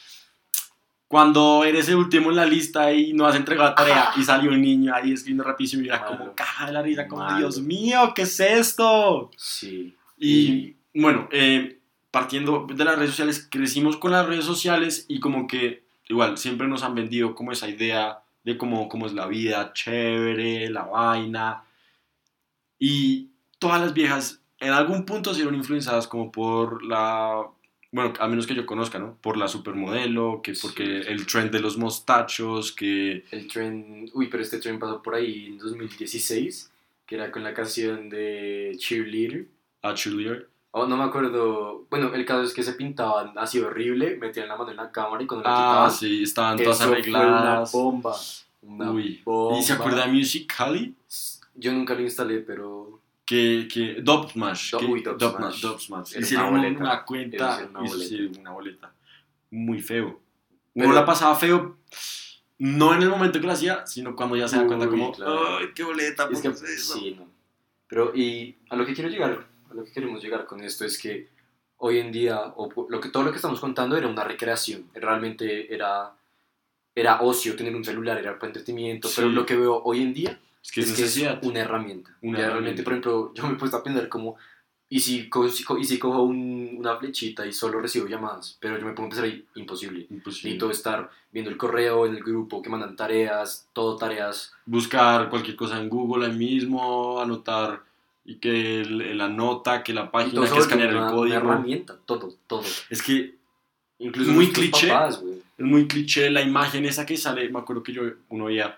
[1.07, 4.51] cuando eres el último en la lista y no has entregado la tarea y salió
[4.51, 6.17] un niño ahí escribiendo rapidísimo y era Malo.
[6.17, 7.37] como caja de la risa, como Malo.
[7.37, 9.29] Dios mío, ¿qué es esto?
[9.37, 9.95] Sí.
[10.17, 11.77] Y bueno, eh,
[12.13, 16.67] partiendo de las redes sociales, crecimos con las redes sociales y como que igual siempre
[16.67, 21.63] nos han vendido como esa idea de cómo, cómo es la vida, chévere, la vaina.
[22.77, 27.47] Y todas las viejas en algún punto se vieron influenciadas como por la,
[27.91, 29.17] bueno, al menos que yo conozca, ¿no?
[29.19, 33.25] Por la supermodelo, que porque el trend de los mostachos, que...
[33.31, 36.71] El tren, uy, pero este tren pasó por ahí en 2016,
[37.07, 39.47] que era con la canción de Cheerleader.
[39.81, 40.52] Ah, cheerleader.
[40.75, 41.85] Oh, no me acuerdo.
[41.89, 45.21] Bueno, el caso es que se pintaban así horrible, metían la mano en la cámara
[45.21, 47.71] y cuando la Ah, quitaban, sí, estaban eso todas fue una arregladas.
[47.71, 48.15] bomba.
[48.63, 49.21] Una Uy.
[49.23, 49.59] bomba.
[49.59, 50.95] ¿Y se acuerda de Musical.ly?
[51.55, 55.61] Yo nunca lo instalé, pero que, que Dub Smash, Do- que- uy, Dub Dub Smash.
[55.61, 56.11] Dub Smash.
[56.13, 57.05] Era hicieron una una, boleta.
[57.05, 58.05] cuenta, Hicieron una boleta.
[58.09, 58.93] sí, una boleta,
[59.51, 60.19] muy feo.
[60.73, 61.77] Pero- Uno la pasaba feo,
[62.57, 65.11] no en el momento que lo hacía, sino cuando ya se da cuenta Uy, como,
[65.11, 65.57] claro.
[65.59, 66.93] ay, qué boleta, es que ¿por qué es eso?".
[66.95, 67.27] sí, no.
[67.87, 70.97] Pero y a lo que quiero llegar, a lo que queremos llegar con esto es
[70.97, 71.27] que
[71.77, 75.73] hoy en día o lo que todo lo que estamos contando era una recreación, realmente
[75.73, 76.13] era
[76.95, 79.15] era ocio tener un celular, era para entretenimiento, Sí.
[79.17, 82.15] pero lo que veo hoy en día Es que es es que es una herramienta.
[82.21, 82.53] Una Ya herramienta.
[82.53, 84.35] realmente, por ejemplo, yo me he puesto a pensar como,
[84.89, 88.57] ¿y si, co- si co- y si cojo un- una flechita y solo recibo llamadas?
[88.61, 90.05] Pero yo me pongo a pensar ahí, imposible.
[90.11, 90.53] Imposible.
[90.53, 94.53] Necesito estar viendo el correo en el grupo que mandan tareas, todo tareas.
[94.67, 97.81] Buscar cualquier cosa en Google ahí mismo, anotar
[98.25, 101.35] y que el- la nota, que la página, todo que escanear el código.
[101.35, 102.63] herramienta, todo, todo.
[102.89, 103.35] Es que
[103.99, 104.87] Incluso Muy cliché.
[104.89, 105.21] papás,
[105.57, 108.77] es muy cliché la imagen esa que sale, me acuerdo que yo uno veía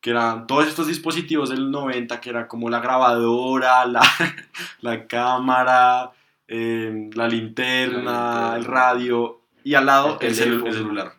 [0.00, 4.00] que eran todos estos dispositivos del 90 que era como la grabadora, la,
[4.80, 6.10] la cámara,
[6.48, 8.56] eh, la, linterna, La linterna.
[8.56, 11.12] el radio y al lado El el, celu- el celular.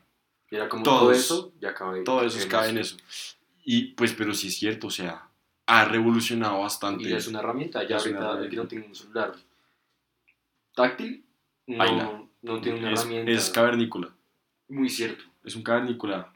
[0.52, 1.00] Y era como Todos.
[1.00, 1.74] todo eso, ya.
[2.04, 2.98] Todo eso cabe en eso.
[3.64, 5.29] Y pues, pero sí es cierto, o sea,
[5.72, 7.08] ha revolucionado bastante.
[7.10, 8.16] Y es una herramienta, ya ahorita el
[8.50, 8.68] que no herramienta.
[8.68, 9.34] tiene un celular
[10.76, 11.26] táctil,
[11.68, 12.04] Baila.
[12.04, 13.32] no, no tiene una es, herramienta.
[13.32, 14.16] es cavernícola.
[14.68, 15.24] Muy cierto.
[15.44, 16.32] Es un cavernícola.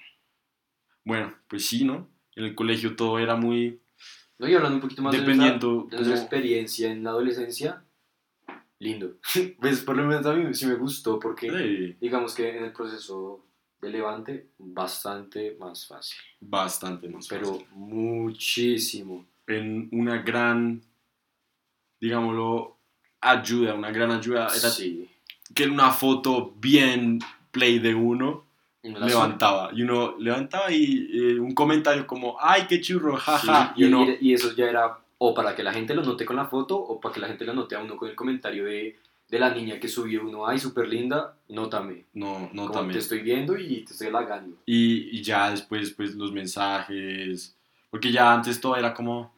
[1.06, 2.10] Bueno, pues sí, ¿no?
[2.36, 3.80] En el colegio todo era muy
[4.40, 5.68] No, y hablando un poquito más de dependiendo.
[5.74, 7.84] nuestra, de nuestra como- experiencia en la adolescencia,
[8.80, 9.18] lindo.
[9.60, 12.74] pues por lo menos a mí sí me gustó porque Sí, digamos que en el
[12.74, 13.46] proceso
[13.84, 17.68] de levante bastante más fácil, bastante más pero fácil.
[17.76, 19.26] muchísimo.
[19.46, 20.82] en una gran,
[22.00, 22.78] digámoslo,
[23.22, 24.48] ayuda, una gran ayuda.
[24.48, 25.10] Era Sí.
[25.54, 27.20] que una foto bien
[27.52, 28.46] play de uno
[28.82, 29.70] levantaba.
[29.74, 33.74] Y uno levantaba y eh, un comentario como, ay, qué churro, jaja.
[33.76, 36.26] Sí, y, uno, y, y eso ya era o para que la gente lo note
[36.26, 38.66] con la foto o para que la gente lo note a uno con el comentario
[38.66, 38.98] de,
[39.34, 42.06] de la niña que subió uno, ay, súper linda, nótame.
[42.14, 42.94] no, no Como también.
[42.94, 44.58] te estoy viendo y te estoy halagando.
[44.66, 47.56] Y, y ya después, pues, los mensajes.
[47.90, 49.34] Porque ya antes todo era como.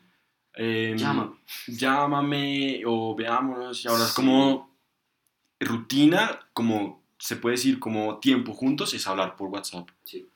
[0.53, 1.33] em, Llama.
[1.67, 3.83] Llámame o veámonos.
[3.83, 4.15] Y ahora es Sí.
[4.15, 4.69] como.
[5.59, 9.87] Rutina, como se puede decir, como tiempo juntos, es hablar por WhatsApp.
[10.03, 10.27] Sí.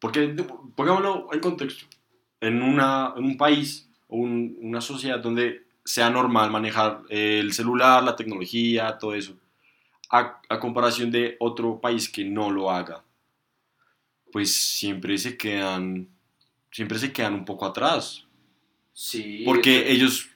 [0.00, 0.28] Porque,
[0.74, 1.84] pongámoslo en contexto.
[2.40, 8.02] En, una, en un país o un- una sociedad donde sea normal manejar el celular,
[8.02, 9.34] la tecnología, todo eso,
[10.10, 13.02] a, a comparación de otro país que no lo haga,
[14.30, 16.08] pues siempre se quedan,
[16.70, 18.26] siempre se quedan un poco atrás.
[18.92, 19.42] Sí.
[19.46, 20.28] Porque ellos,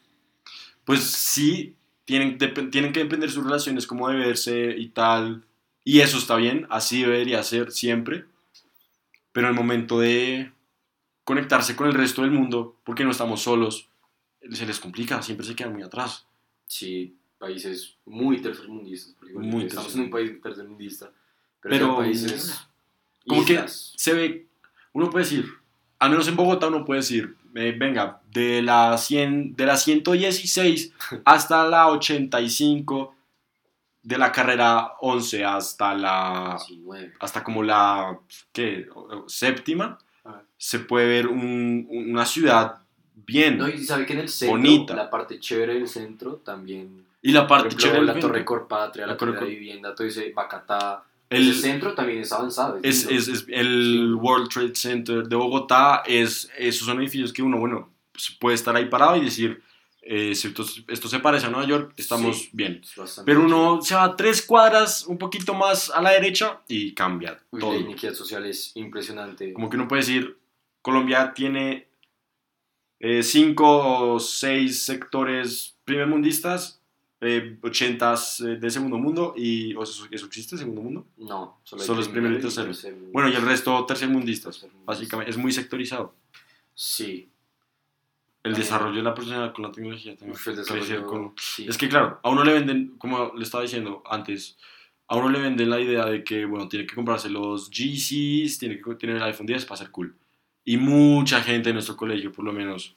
[0.85, 2.39] pues sí, tienen,
[2.71, 5.45] tienen que depender sus relaciones, como de verse y tal.
[5.85, 8.25] Y eso está bien, así debería ser siempre.
[9.33, 10.51] Pero en el momento de
[11.25, 13.89] conectarse con el resto del mundo, porque no estamos solos,
[14.51, 16.27] se les complica, siempre se quedan muy atrás.
[16.67, 19.15] Sí, países muy tercermundistas.
[19.21, 21.11] Porque Muy estamos en un país tercermundista.
[21.61, 22.67] Pero, Pero- países.
[23.27, 24.47] Como que se ve,
[24.95, 25.47] uno puede decir,
[26.01, 30.93] al menos en Bogotá uno puede decir, eh, venga, de la, 100, de la 116
[31.25, 33.15] hasta la 85,
[34.03, 37.13] de la carrera 11 hasta la, 19.
[37.21, 38.19] hasta como la,
[38.53, 38.89] ¿qué?
[39.29, 40.43] Séptima, Ah.
[40.57, 42.82] se puede ver un- una ciudad
[43.15, 43.59] bien.
[43.59, 44.95] No, y sabe que en el centro, Bonita.
[44.95, 47.05] la parte chévere del centro también.
[47.25, 50.33] y la parte ejemplo, chévere la Torre Corpatria, la, La Torre de Vivienda, todo ese
[50.33, 51.05] Bacatá.
[51.31, 52.79] El- el centro también es avanzado.
[52.83, 57.59] es, es- es- el World Trade Center de Bogotá, es, esos son edificios que uno,
[57.59, 59.63] bueno, pues, puede estar ahí parado y decir,
[60.03, 62.51] eh, si esto, esto se parece a Nueva York, estamos Sí.
[62.53, 62.83] bien.
[62.83, 67.39] Es Pero uno se va tres cuadras un poquito más a la derecha y cambia
[67.53, 67.73] Uy, todo.
[67.75, 69.53] la iniquidad social es impresionante.
[69.53, 70.37] Como que uno puede decir,
[70.83, 71.87] Colombia tiene
[73.03, 76.81] eh, cinco o seis sectores primermundistas,
[77.21, 81.07] eh, 80 eh, de segundo mundo, y ¿o eso, eso existe, segundo mundo?
[81.19, 82.97] No, solo, Solo es primero y tercero tercero.
[83.13, 84.87] Bueno, y el resto tercermundistas, Tercermundistas.
[84.87, 85.31] básicamente.
[85.31, 86.15] Es muy sectorizado.
[86.75, 87.29] Sí.
[88.45, 88.63] El También.
[88.67, 90.33] desarrollo de la personalidad con la tecnología también.
[90.33, 91.67] Uf, el con- sí.
[91.69, 94.57] Es que claro, a uno le venden, como le estaba diciendo antes,
[95.07, 98.81] a uno le venden la idea de que, bueno, tiene que comprarse los GCs, tiene
[98.81, 100.17] que tener el iPhone 10 para ser cool.
[100.65, 102.95] Y mucha gente en nuestro colegio, por lo menos,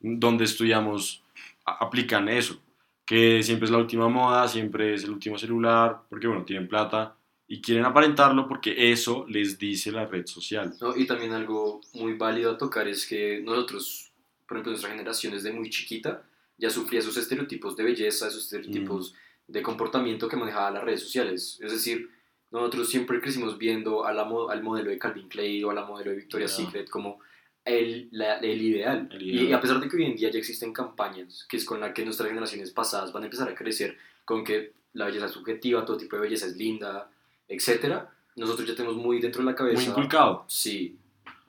[0.00, 1.22] donde estudiamos,
[1.64, 2.60] aplican eso.
[3.04, 7.16] Que siempre es la última moda, siempre es el último celular, porque, bueno, tienen plata
[7.48, 10.74] y quieren aparentarlo porque eso les dice la red social.
[10.80, 14.10] No, y también algo muy válido a tocar es que nosotros,
[14.46, 16.24] por ejemplo, nuestra generación desde muy chiquita
[16.58, 19.14] ya sufría esos estereotipos de belleza, esos estereotipos
[19.46, 21.58] de comportamiento que manejaban las redes sociales.
[21.62, 22.10] Es decir,
[22.50, 26.10] nosotros siempre crecimos viendo a la al modelo de Calvin Klein o a la modelo
[26.10, 26.64] de Victoria's Ya.
[26.64, 27.18] Secret como
[27.64, 29.08] el, la- el ideal.
[29.12, 29.54] El Y, ideal.
[29.54, 32.04] a pesar de que hoy en día ya existen campañas, que es con la que
[32.04, 35.96] nuestras generaciones pasadas van a empezar a crecer, con que la belleza es subjetiva, todo
[35.96, 37.10] tipo de belleza es linda,
[37.48, 38.02] etc.
[38.36, 39.80] Nosotros ya tenemos muy dentro de la cabeza.
[39.80, 40.44] Muy inculcado.
[40.48, 40.96] Sí,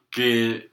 [0.09, 0.69] que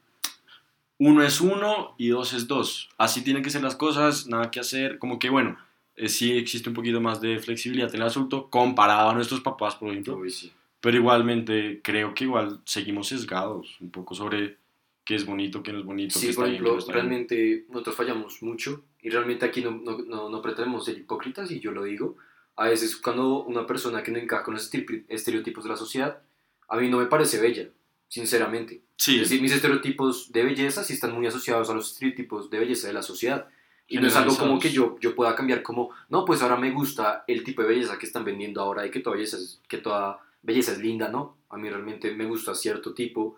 [0.98, 2.88] uno es uno y dos es dos.
[2.96, 4.98] Así tienen que ser las cosas, nada que hacer.
[4.98, 5.58] Como que, bueno,
[5.96, 9.76] eh, sí existe un poquito más de flexibilidad en el asunto comparado a nuestros papás,
[9.76, 10.16] por ejemplo.
[10.16, 10.52] uy, sí.
[10.80, 14.58] Pero igualmente creo que igual seguimos sesgados un poco sobre
[15.04, 16.78] qué es bonito, qué no es bonito, qué Sí, está por bien, qué no ejemplo,
[16.78, 17.06] está bien.
[17.06, 21.60] realmente nosotros fallamos mucho y realmente aquí no, no, no, no pretendemos ser hipócritas y
[21.60, 22.16] yo lo digo.
[22.56, 26.22] A veces cuando una persona que no encaja con los estere- estereotipos de la sociedad,
[26.68, 27.68] a mí no me parece bella,
[28.08, 28.82] sinceramente.
[28.96, 32.58] Sí, Es decir, mis estereotipos de belleza sí están muy asociados a los estereotipos de
[32.60, 33.48] belleza de la sociedad.
[33.86, 36.70] Y no es algo como que yo, yo pueda cambiar como, no, pues ahora me
[36.70, 39.78] gusta el tipo de belleza que están vendiendo ahora y que toda belleza es, que
[39.78, 41.36] toda belleza es linda, ¿no?
[41.50, 43.36] A mí realmente me gusta cierto tipo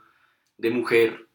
[0.56, 1.26] de mujer,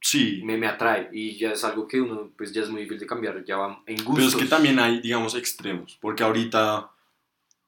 [0.00, 0.42] sí.
[0.44, 3.06] me, me atrae y ya es algo que uno pues ya es muy difícil de
[3.06, 4.14] cambiar, ya va en gustos.
[4.16, 6.90] Pero es que también hay, digamos, extremos, porque ahorita,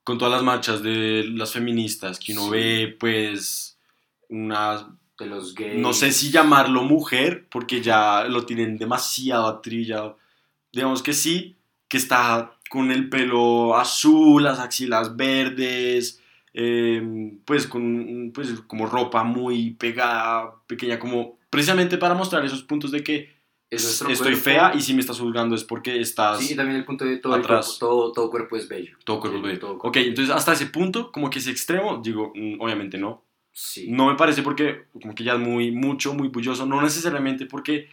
[0.05, 2.51] con todas las marchas de las feministas, que uno Sí.
[2.51, 3.79] ve, pues,
[4.29, 5.79] una de los gays.
[5.81, 10.18] no sé si llamarlo mujer, porque ya lo tienen demasiado atrillado.
[10.72, 11.57] Digamos que sí,
[11.88, 16.20] que está con el pelo azul, las axilas verdes,
[16.52, 22.90] eh, pues con pues, como ropa muy pegada, pequeña, como precisamente para mostrar esos puntos
[22.90, 23.35] de que
[23.70, 24.38] Es estoy cuerpo.
[24.40, 27.16] fea y si me estás juzgando es porque estás Sí, y también el punto de
[27.18, 27.66] todo, atrás.
[27.78, 28.96] cuerpo, todo, todo cuerpo es bello.
[29.04, 29.59] todo cuerpo Sí, bello.
[29.61, 33.24] todo cuerpo Ok, entonces hasta ese punto, como que ese extremo, digo, mm, obviamente no,
[33.52, 33.87] Sí.
[33.90, 37.88] no me parece porque como que ya es muy mucho, muy bulloso, no necesariamente porque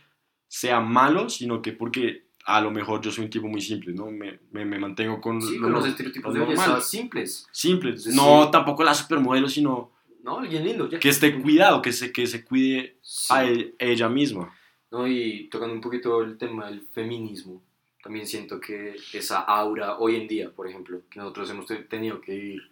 [0.48, 4.12] sea malo, sino que porque a lo mejor yo soy un tipo muy simple, ¿no?
[4.12, 7.48] Me, me, me mantengo con Sí, lo con los estereotipos lo de belleza simples.
[7.52, 8.12] Simple, Sí.
[8.16, 9.92] no tampoco la supermodelo, sino
[10.24, 11.00] No, alguien lindo, ya.
[11.00, 13.34] Que esté cuidado, que se, que se cuide Sí.
[13.34, 14.54] a e- ella misma.
[14.92, 15.08] ¿no?
[15.08, 17.62] Y tocando un poquito el tema del feminismo,
[18.04, 22.22] también siento que esa aura hoy en día, por ejemplo, que nosotros hemos te- tenido
[22.22, 22.72] que vivir,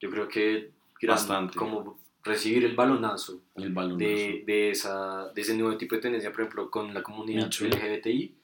[0.00, 0.72] yo creo que
[1.06, 1.56] Bastante.
[1.56, 3.98] como recibir el balonazo El balón.
[3.98, 7.48] de, de, esa, de ese nuevo tipo de tendencia, por ejemplo, con la comunidad.
[7.60, 8.34] LGBTI,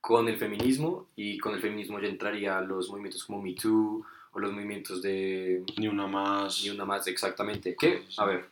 [0.00, 4.38] con el feminismo, y con el feminismo ya entraría los movimientos como Me Too, o
[4.38, 6.62] los movimientos de Ni una más.
[6.62, 7.74] ni una más exactamente.
[7.74, 8.48] Que, a ver,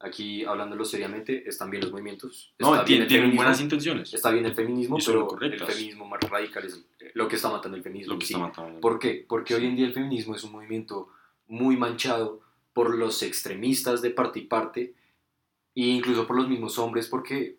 [0.00, 2.52] aquí hablándolo seriamente, están bien los movimientos.
[2.58, 4.12] No, bien tienen, el buenas intenciones.
[4.12, 5.68] Está bien el feminismo, pero el correctas.
[5.74, 6.84] feminismo más radical es
[7.14, 8.14] lo que está matando el feminismo.
[8.14, 8.34] Lo que sí.
[8.34, 8.80] está matando.
[8.80, 9.24] ¿Por qué?
[9.28, 9.60] Porque Sí.
[9.60, 11.08] hoy en día el feminismo es un movimiento
[11.46, 12.40] muy manchado
[12.74, 14.94] por los extremistas de parte y parte,
[15.74, 17.57] e incluso por los mismos hombres, porque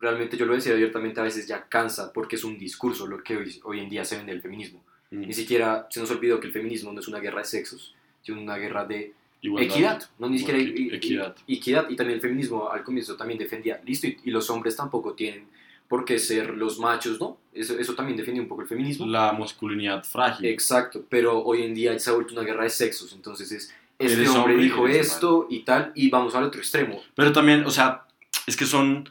[0.00, 3.36] realmente yo lo decía abiertamente, a veces ya cansa, porque es un discurso lo que
[3.36, 4.82] hoy, hoy en día se vende el feminismo.
[5.10, 5.20] Mm.
[5.26, 8.40] Ni siquiera se nos olvidó que el feminismo no es una guerra de sexos, sino
[8.40, 9.70] una guerra de Igualdad.
[9.74, 11.36] equidad, no ni siquiera Equi- i- i- equidad.
[11.48, 11.90] equidad.
[11.90, 15.46] Y también el feminismo al comienzo también defendía, listo, y, y los hombres tampoco tienen
[15.88, 17.38] por qué ser los machos, ¿no?
[17.52, 19.06] Eso, eso también defendía un poco el feminismo.
[19.06, 20.46] La masculinidad frágil.
[20.46, 24.28] Exacto, pero hoy en día se ha vuelto una guerra de sexos, entonces es, este
[24.28, 27.02] hombre hombre, dijo esto y tal, y vamos al otro extremo.
[27.16, 28.04] Pero también, o sea,
[28.46, 29.08] es que son,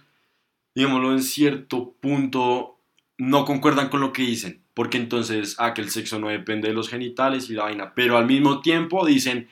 [0.75, 2.77] digámoslo, en cierto punto
[3.17, 4.61] no concuerdan con lo que dicen.
[4.73, 7.93] Porque entonces, ah, que el sexo no depende de los genitales y la vaina.
[7.93, 9.49] Pero al mismo tiempo dicen,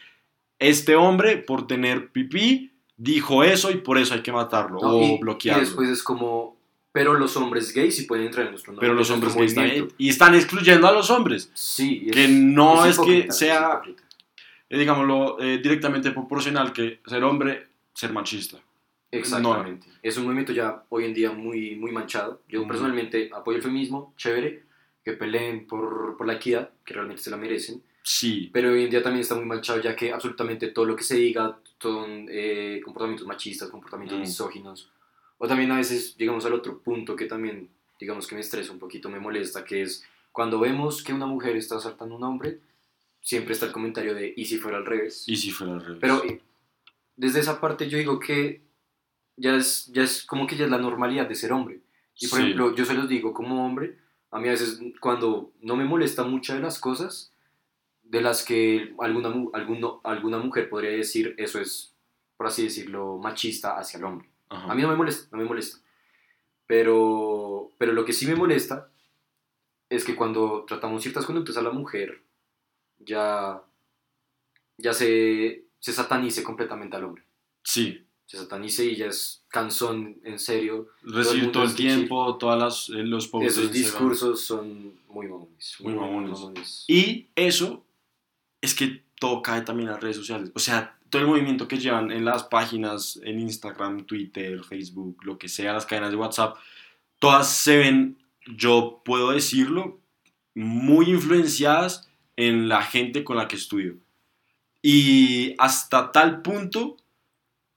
[0.60, 4.89] este hombre por tener pipí dijo eso y por eso hay que matarlo ¿no?
[4.89, 5.62] o y, bloquearlo.
[5.62, 6.58] Y después es como,
[6.91, 9.88] pero los hombres gays sí pueden entrar en nuestro pero los hombres gays también.
[9.97, 11.51] Y están excluyendo a los hombres.
[11.53, 13.82] Sí, es- Que no es, que sea,
[14.69, 18.58] eh, digámoslo, eh, directamente proporcional que ser hombre, ser machista.
[19.12, 19.88] Exactamente.
[20.02, 22.41] Es un movimiento ya hoy en día muy, muy manchado.
[22.48, 24.63] Yo personalmente apoyo el feminismo, chévere,
[25.04, 27.82] que peleen por, por la equidad, que realmente se la merecen.
[28.04, 31.04] Sí, Pero hoy en día también está muy manchado ya que absolutamente todo lo que
[31.04, 34.22] se diga son eh, comportamientos machistas, comportamientos Mm.
[34.22, 34.89] misóginos.
[35.38, 38.80] O también a veces llegamos al otro punto que también, digamos que me estresa un
[38.80, 42.60] poquito, me molesta, que es cuando vemos que una mujer está asaltando a un hombre,
[43.22, 45.26] siempre está el comentario de, ¿y si fuera al revés?
[45.28, 45.98] y si fuera al revés.
[46.00, 46.41] Pero eh,
[47.17, 48.62] desde esa parte yo digo que
[49.38, 51.82] ya es, ya es como que ya es la normalidad de ser hombre.
[52.19, 52.43] Y por Sí.
[52.45, 53.97] ejemplo, yo se los digo como hombre,
[54.32, 57.32] a mí a veces cuando no me molesta muchas de las cosas,
[58.04, 61.93] de las que alguna, alguno- alguna mujer podría decir, eso es,
[62.38, 64.30] por así decirlo, machista hacia el hombre.
[64.50, 64.71] Ajá.
[64.71, 65.80] A mí no me molesta, no me molesta.
[66.65, 68.89] Pero, pero lo que sí me molesta
[69.89, 72.21] es que cuando tratamos ciertas conductas a la mujer,
[73.00, 73.62] ya,
[74.78, 77.23] ya se, se satanice completamente al hombre.
[77.63, 80.89] Sí, Se satanice y ya es cansón, en serio.
[81.01, 85.77] recibir todo el es tiempo, todas las, eh, los Esos discursos son muy mamones.
[85.79, 86.83] Muy mamones.
[86.89, 87.85] Y eso
[88.61, 90.51] es que todo cae también a las redes sociales.
[90.53, 95.37] O sea, todo el movimiento que llevan en las páginas, en Instagram, Twitter, Facebook, lo
[95.37, 96.57] que sea, las cadenas de WhatsApp,
[97.19, 99.99] todas se ven, yo puedo decirlo,
[100.53, 103.95] muy influenciadas en la gente con la que estudio.
[104.81, 106.97] Y hasta tal punto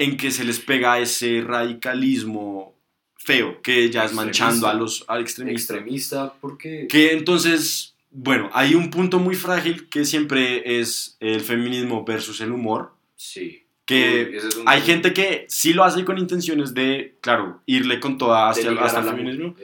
[0.01, 2.75] en que se les pega ese radicalismo
[3.17, 5.77] feo, que ya es manchando a los al extremistas.
[5.77, 6.87] Extremista, porque...
[6.89, 12.51] Que entonces, bueno, hay un punto muy frágil que siempre es el feminismo versus el
[12.51, 12.95] humor.
[13.15, 13.65] Sí.
[13.85, 18.17] Que es un- hay gente que sí lo hace con intenciones de, claro, irle con
[18.17, 19.55] toda hacia, hasta el feminismo,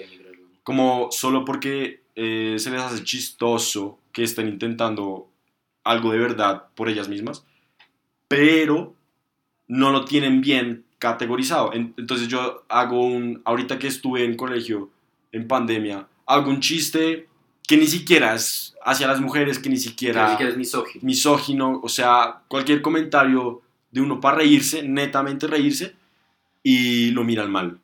[0.63, 5.31] como solo porque eh, se les hace chistoso que estén intentando
[5.83, 7.45] algo de verdad por ellas mismas,
[8.29, 8.95] pero
[9.69, 11.73] no lo tienen bien categorizado.
[11.73, 14.91] En- Entonces yo hago un, ahorita que estuve en colegio
[15.33, 17.29] en pandemia, hago un chiste
[17.67, 21.05] que ni siquiera es hacia las mujeres, que ni siquiera ni siquiera es misógino.
[21.05, 25.95] misógino, o sea, cualquier comentario de uno para reírse, netamente reírse,
[26.63, 27.79] y lo miran mal.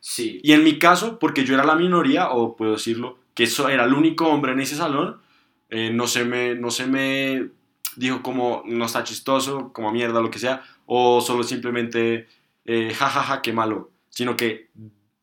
[0.00, 0.40] Sí.
[0.42, 3.84] Y en mi caso, porque yo era la minoría, o puedo decirlo, que eso era
[3.84, 5.20] el único hombre en ese salón,
[5.68, 7.48] eh, no, se me, no se me
[7.96, 12.26] dijo como no está chistoso, como mierda, lo que sea, o solo simplemente
[12.64, 14.70] eh, jajaja, qué malo, sino que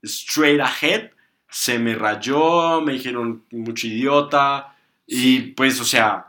[0.01, 1.11] straight ahead
[1.49, 6.27] se me rayó, me dijeron mucho idiota, y pues, o sea,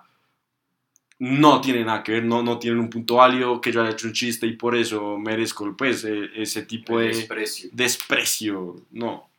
[1.20, 4.08] no tiene nada que ver, no, no tienen un punto válido que yo haya hecho
[4.08, 7.70] un chiste y por eso merezco pues eh, ese tipo de desprecio.
[7.72, 9.30] desprecio, no.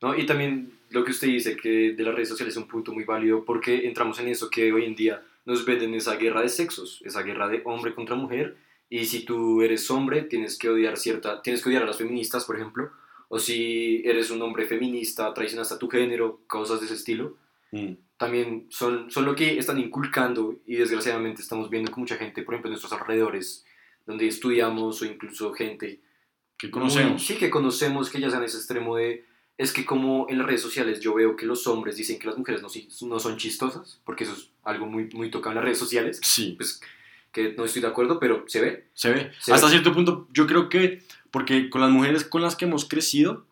[0.00, 0.16] ¿no?
[0.16, 3.04] Y también lo que usted dice, que de las redes sociales es un punto muy
[3.04, 7.02] válido, porque entramos en eso que hoy en día nos venden esa guerra de sexos,
[7.04, 8.56] esa guerra de hombre contra mujer,
[8.98, 12.44] y si tú eres hombre, tienes que odiar cierta, tienes que odiar a las feministas,
[12.44, 12.90] por ejemplo,
[13.28, 17.36] o si eres un hombre feminista, traicionas a tu género, cosas de ese estilo,
[17.74, 17.94] Mm.
[18.18, 22.52] también son, son lo que están inculcando y desgraciadamente estamos viendo que mucha gente, por
[22.52, 23.64] ejemplo, en nuestros alrededores,
[24.04, 26.00] donde estudiamos o incluso gente
[26.58, 27.24] Que muy- conocemos.
[27.24, 29.24] sí, que conocemos que ya sean ese extremo de...
[29.56, 32.36] Es que como en las redes sociales yo veo que los hombres dicen que las
[32.36, 32.68] mujeres no,
[33.08, 36.54] no son chistosas, porque eso es algo muy, muy tocado en las redes sociales, Sí,
[36.58, 36.78] pues
[37.32, 38.88] que no estoy de acuerdo, pero se ve.
[38.94, 39.32] se ve.
[39.40, 39.72] Se Hasta ve.
[39.72, 43.44] cierto punto, yo creo que, porque con las mujeres con las que hemos crecido,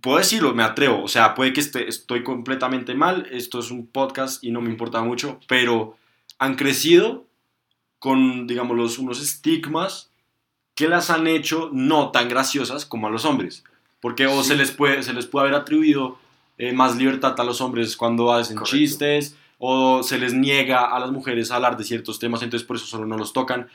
[0.00, 3.86] puedo decirlo, me atrevo, o sea, puede que esté, estoy completamente mal, esto es un
[3.86, 5.96] podcast y no me importa mucho, pero
[6.38, 7.24] han crecido
[7.98, 10.10] con, digamos, los- unos estigmas
[10.74, 13.64] que las han hecho no tan graciosas como a los hombres.
[14.00, 14.50] Porque o Sí.
[14.50, 16.18] se, les puede, se les puede haber atribuido
[16.58, 18.76] eh, más libertad a los hombres cuando hacen Correcto.
[18.76, 22.76] chistes, o se les niega a las mujeres a hablar de ciertos temas, entonces por
[22.76, 23.68] eso solo no los tocan.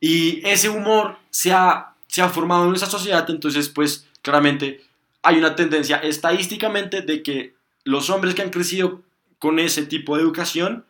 [0.00, 4.82] Y ese humor se ha, se ha formado en nuestra sociedad, entonces pues claramente
[5.22, 7.54] hay una tendencia estadísticamente de que
[7.84, 9.02] los hombres que han crecido
[9.38, 10.84] con ese tipo de educación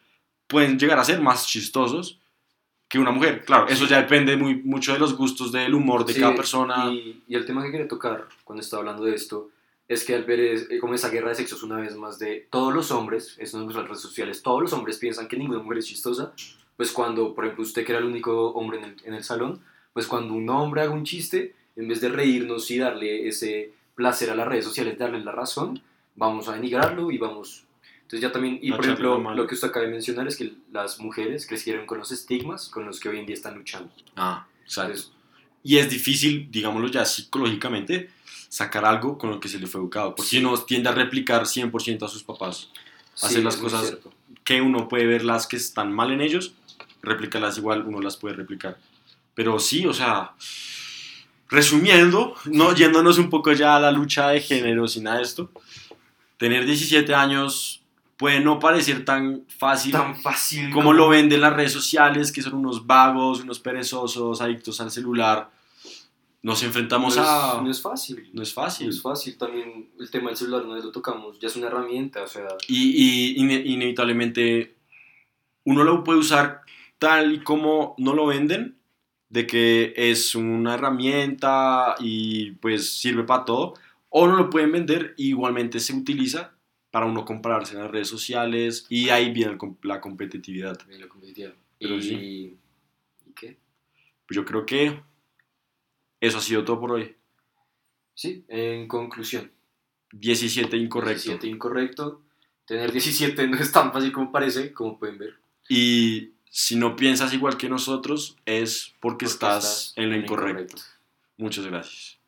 [0.46, 2.18] pueden llegar a ser más chistosos
[2.88, 3.44] que una mujer.
[3.44, 6.92] Claro, eso ya depende muy, mucho de los gustos del humor de Sí, cada persona.
[6.92, 9.48] Y, y el tema que quería tocar cuando estaba hablando de esto
[9.92, 12.46] es que al ver es- eh, como esa guerra de sexos una vez más de
[12.50, 15.78] todos los hombres, eso en las redes sociales, todos los hombres piensan que ninguna mujer
[15.78, 16.32] es chistosa,
[16.76, 19.60] pues cuando, por ejemplo, usted que era el único hombre en el, en el salón,
[19.92, 24.30] pues cuando un hombre haga un chiste, en vez de reírnos y darle ese placer
[24.30, 25.82] a las redes sociales, darle la razón,
[26.16, 27.64] vamos a denigrarlo y vamos...
[28.02, 31.00] Entonces ya también, y por ejemplo, lo que usted acaba de mencionar es que las
[31.00, 33.90] mujeres crecieron con los estigmas con los que hoy en día están luchando.
[34.16, 34.92] Ah, exacto.
[34.92, 35.12] Entonces,
[35.62, 38.10] Y es difícil, digámoslo ya psicológicamente,
[38.52, 40.14] sacar algo con lo que se le fue educado.
[40.14, 40.38] Porque Sí.
[40.44, 42.68] uno tiende a replicar 100% a sus papás.
[43.22, 43.96] hacer las cosas.
[44.44, 46.52] Que uno puede ver las que están mal en ellos,
[47.02, 48.78] replicarlas igual, uno las puede replicar.
[49.34, 50.32] Pero sí, o sea,
[51.48, 55.50] resumiendo, no yéndonos un poco ya a la lucha de géneros y nada de esto,
[56.38, 57.82] tener 17 años
[58.16, 62.54] puede no parecer tan fácil tan fácil como lo venden las redes sociales, que son
[62.54, 65.50] unos vagos, unos perezosos, adictos al celular.
[66.42, 67.60] Nos enfrentamos no es, a...
[67.62, 68.88] no es fácil No es no fácil.
[68.88, 72.26] es fácil también el tema del celular no lo tocamos ya es una herramienta o
[72.26, 74.74] sea Y, y ine- inevitablemente
[75.64, 76.62] uno lo puede usar
[76.98, 78.76] tal y como no lo venden,
[79.28, 83.74] de que es una herramienta y pues sirve para todo,
[84.08, 86.52] o no lo pueden vender y igualmente se utiliza
[86.90, 90.78] para uno compararse en las redes sociales y ahí viene la competitividad.
[90.88, 92.14] la competitividad Pero y, sí.
[93.26, 93.56] ¿y qué?
[94.26, 95.00] Pues yo creo que
[96.22, 97.14] eso ha sido todo por hoy.
[98.14, 99.50] sí en conclusión
[100.12, 101.22] 17 incorrecto.
[101.24, 102.22] 17 incorrecto
[102.64, 105.34] tener 17 no es tan fácil como parece como pueden ver
[105.68, 110.62] Y si no piensas igual que nosotros, es porque, Porque estás, en lo incorrecto.
[110.64, 110.82] incorrecto.
[111.38, 112.18] Muchas gracias.